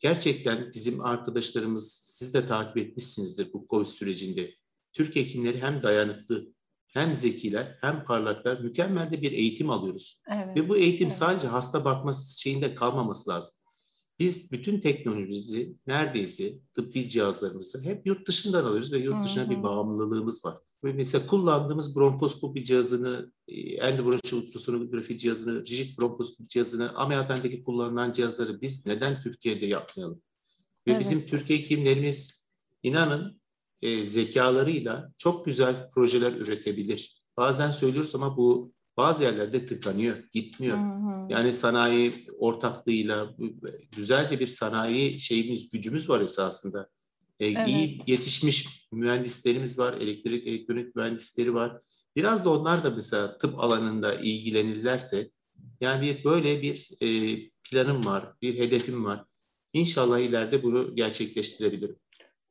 Gerçekten 0.00 0.70
bizim 0.74 1.00
arkadaşlarımız, 1.00 2.02
siz 2.04 2.34
de 2.34 2.46
takip 2.46 2.76
etmişsinizdir 2.76 3.52
bu 3.52 3.66
COVID 3.70 3.86
sürecinde. 3.86 4.54
Türk 4.92 5.16
hekimleri 5.16 5.62
hem 5.62 5.82
dayanıklı, 5.82 6.54
hem 6.94 7.14
zekiler, 7.14 7.78
hem 7.80 8.04
parlaklar, 8.04 8.60
mükemmel 8.60 9.12
de 9.12 9.22
bir 9.22 9.32
eğitim 9.32 9.70
alıyoruz. 9.70 10.22
Evet. 10.32 10.56
Ve 10.56 10.68
bu 10.68 10.76
eğitim 10.76 11.06
evet. 11.06 11.16
sadece 11.16 11.46
hasta 11.46 11.84
bakması 11.84 12.40
şeyinde 12.40 12.74
kalmaması 12.74 13.30
lazım. 13.30 13.54
Biz 14.18 14.52
bütün 14.52 14.80
teknolojimizi 14.80 15.76
neredeyse 15.86 16.52
tıbbi 16.74 17.08
cihazlarımızı 17.08 17.82
hep 17.82 18.06
yurt 18.06 18.28
dışından 18.28 18.64
alıyoruz 18.64 18.92
ve 18.92 18.98
yurt 18.98 19.24
dışına 19.24 19.42
hı 19.42 19.46
hı. 19.46 19.50
bir 19.50 19.62
bağımlılığımız 19.62 20.44
var. 20.44 20.56
Ve 20.84 20.92
mesela 20.92 21.26
kullandığımız 21.26 21.96
bronkoskopi 21.96 22.64
cihazını, 22.64 23.32
e, 23.48 23.60
endobronşi 23.60 24.36
ultrasonografi 24.36 25.16
cihazını, 25.16 25.64
rigid 25.64 25.98
bronkoskopi 25.98 26.48
cihazını, 26.48 26.94
ameliyathanedeki 26.94 27.64
kullanılan 27.64 28.12
cihazları 28.12 28.60
biz 28.60 28.86
neden 28.86 29.22
Türkiye'de 29.22 29.66
yapmayalım? 29.66 30.22
Ve 30.86 30.90
evet. 30.90 31.00
bizim 31.00 31.26
Türkiye 31.26 31.58
hekimlerimiz 31.58 32.48
inanın 32.82 33.40
e, 33.84 34.04
zekalarıyla 34.06 35.12
çok 35.18 35.44
güzel 35.44 35.90
projeler 35.90 36.32
üretebilir. 36.32 37.22
Bazen 37.36 37.70
söylüyoruz 37.70 38.14
ama 38.14 38.36
bu 38.36 38.72
bazı 38.96 39.22
yerlerde 39.22 39.66
tıkanıyor, 39.66 40.16
gitmiyor. 40.32 40.76
Hı 40.76 40.80
hı. 40.80 41.26
Yani 41.28 41.52
sanayi 41.52 42.26
ortaklığıyla 42.38 43.34
güzel 43.96 44.30
de 44.30 44.40
bir 44.40 44.46
sanayi 44.46 45.20
şeyimiz, 45.20 45.68
gücümüz 45.68 46.08
var 46.10 46.20
esasında. 46.20 46.88
E, 47.40 47.46
evet. 47.46 47.68
İyi 47.68 48.02
yetişmiş 48.06 48.88
mühendislerimiz 48.92 49.78
var, 49.78 49.94
elektrik 49.94 50.46
elektronik 50.46 50.96
mühendisleri 50.96 51.54
var. 51.54 51.80
Biraz 52.16 52.44
da 52.44 52.50
onlar 52.50 52.84
da 52.84 52.90
mesela 52.90 53.38
tıp 53.38 53.58
alanında 53.58 54.14
ilgilenirlerse, 54.14 55.30
yani 55.80 56.20
böyle 56.24 56.62
bir 56.62 56.90
e, 57.00 57.40
planım 57.70 58.04
var, 58.04 58.32
bir 58.42 58.58
hedefim 58.58 59.04
var. 59.04 59.24
İnşallah 59.72 60.18
ileride 60.18 60.62
bunu 60.62 60.96
gerçekleştirebilirim. 60.96 61.96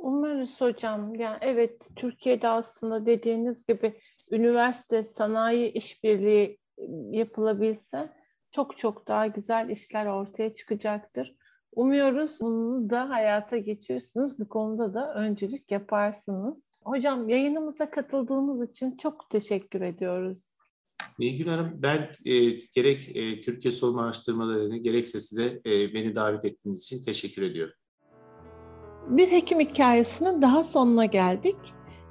Umarız 0.04 0.62
hocam. 0.62 1.16
Yani 1.16 1.38
evet 1.42 1.90
Türkiye'de 1.96 2.48
aslında 2.48 3.06
dediğiniz 3.06 3.66
gibi 3.66 4.00
üniversite 4.32 5.04
sanayi 5.04 5.72
işbirliği 5.72 6.60
yapılabilse 7.12 8.14
çok 8.52 8.78
çok 8.78 9.08
daha 9.08 9.28
güzel 9.28 9.70
işler 9.70 10.06
ortaya 10.06 10.56
çıkacaktır. 10.56 11.36
Umuyoruz 11.72 12.42
bunu 12.42 12.90
da 12.90 13.10
hayata 13.10 13.58
geçirirsiniz. 13.58 14.40
Bu 14.40 14.50
konuda 14.50 14.94
da 14.94 15.14
öncülük 15.14 15.72
yaparsınız. 15.72 16.58
Hocam 16.84 17.30
yayınımıza 17.30 17.92
katıldığınız 17.92 18.70
için 18.70 18.98
çok 18.98 19.30
teşekkür 19.30 19.82
ediyoruz. 19.82 20.58
Nilgün 21.20 21.48
Hanım, 21.48 21.72
ben 21.82 22.10
e, 22.26 22.50
gerek 22.50 23.16
e, 23.16 23.42
Türkiye 23.42 23.72
Solunum 23.72 24.00
Araştırmaları'nı 24.00 24.78
gerekse 24.78 25.20
size 25.20 25.62
e, 25.66 25.94
beni 25.94 26.16
davet 26.16 26.46
ettiğiniz 26.46 26.84
için 26.84 27.06
teşekkür 27.06 27.42
ediyorum. 27.42 27.74
Bir 29.08 29.32
hekim 29.32 29.60
hikayesinin 29.60 30.42
daha 30.42 30.64
sonuna 30.64 31.06
geldik. 31.06 31.58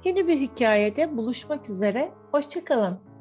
Yeni 0.03 0.27
bir 0.27 0.37
hikayede 0.37 1.17
buluşmak 1.17 1.69
üzere. 1.69 2.11
Hoşçakalın. 2.31 3.12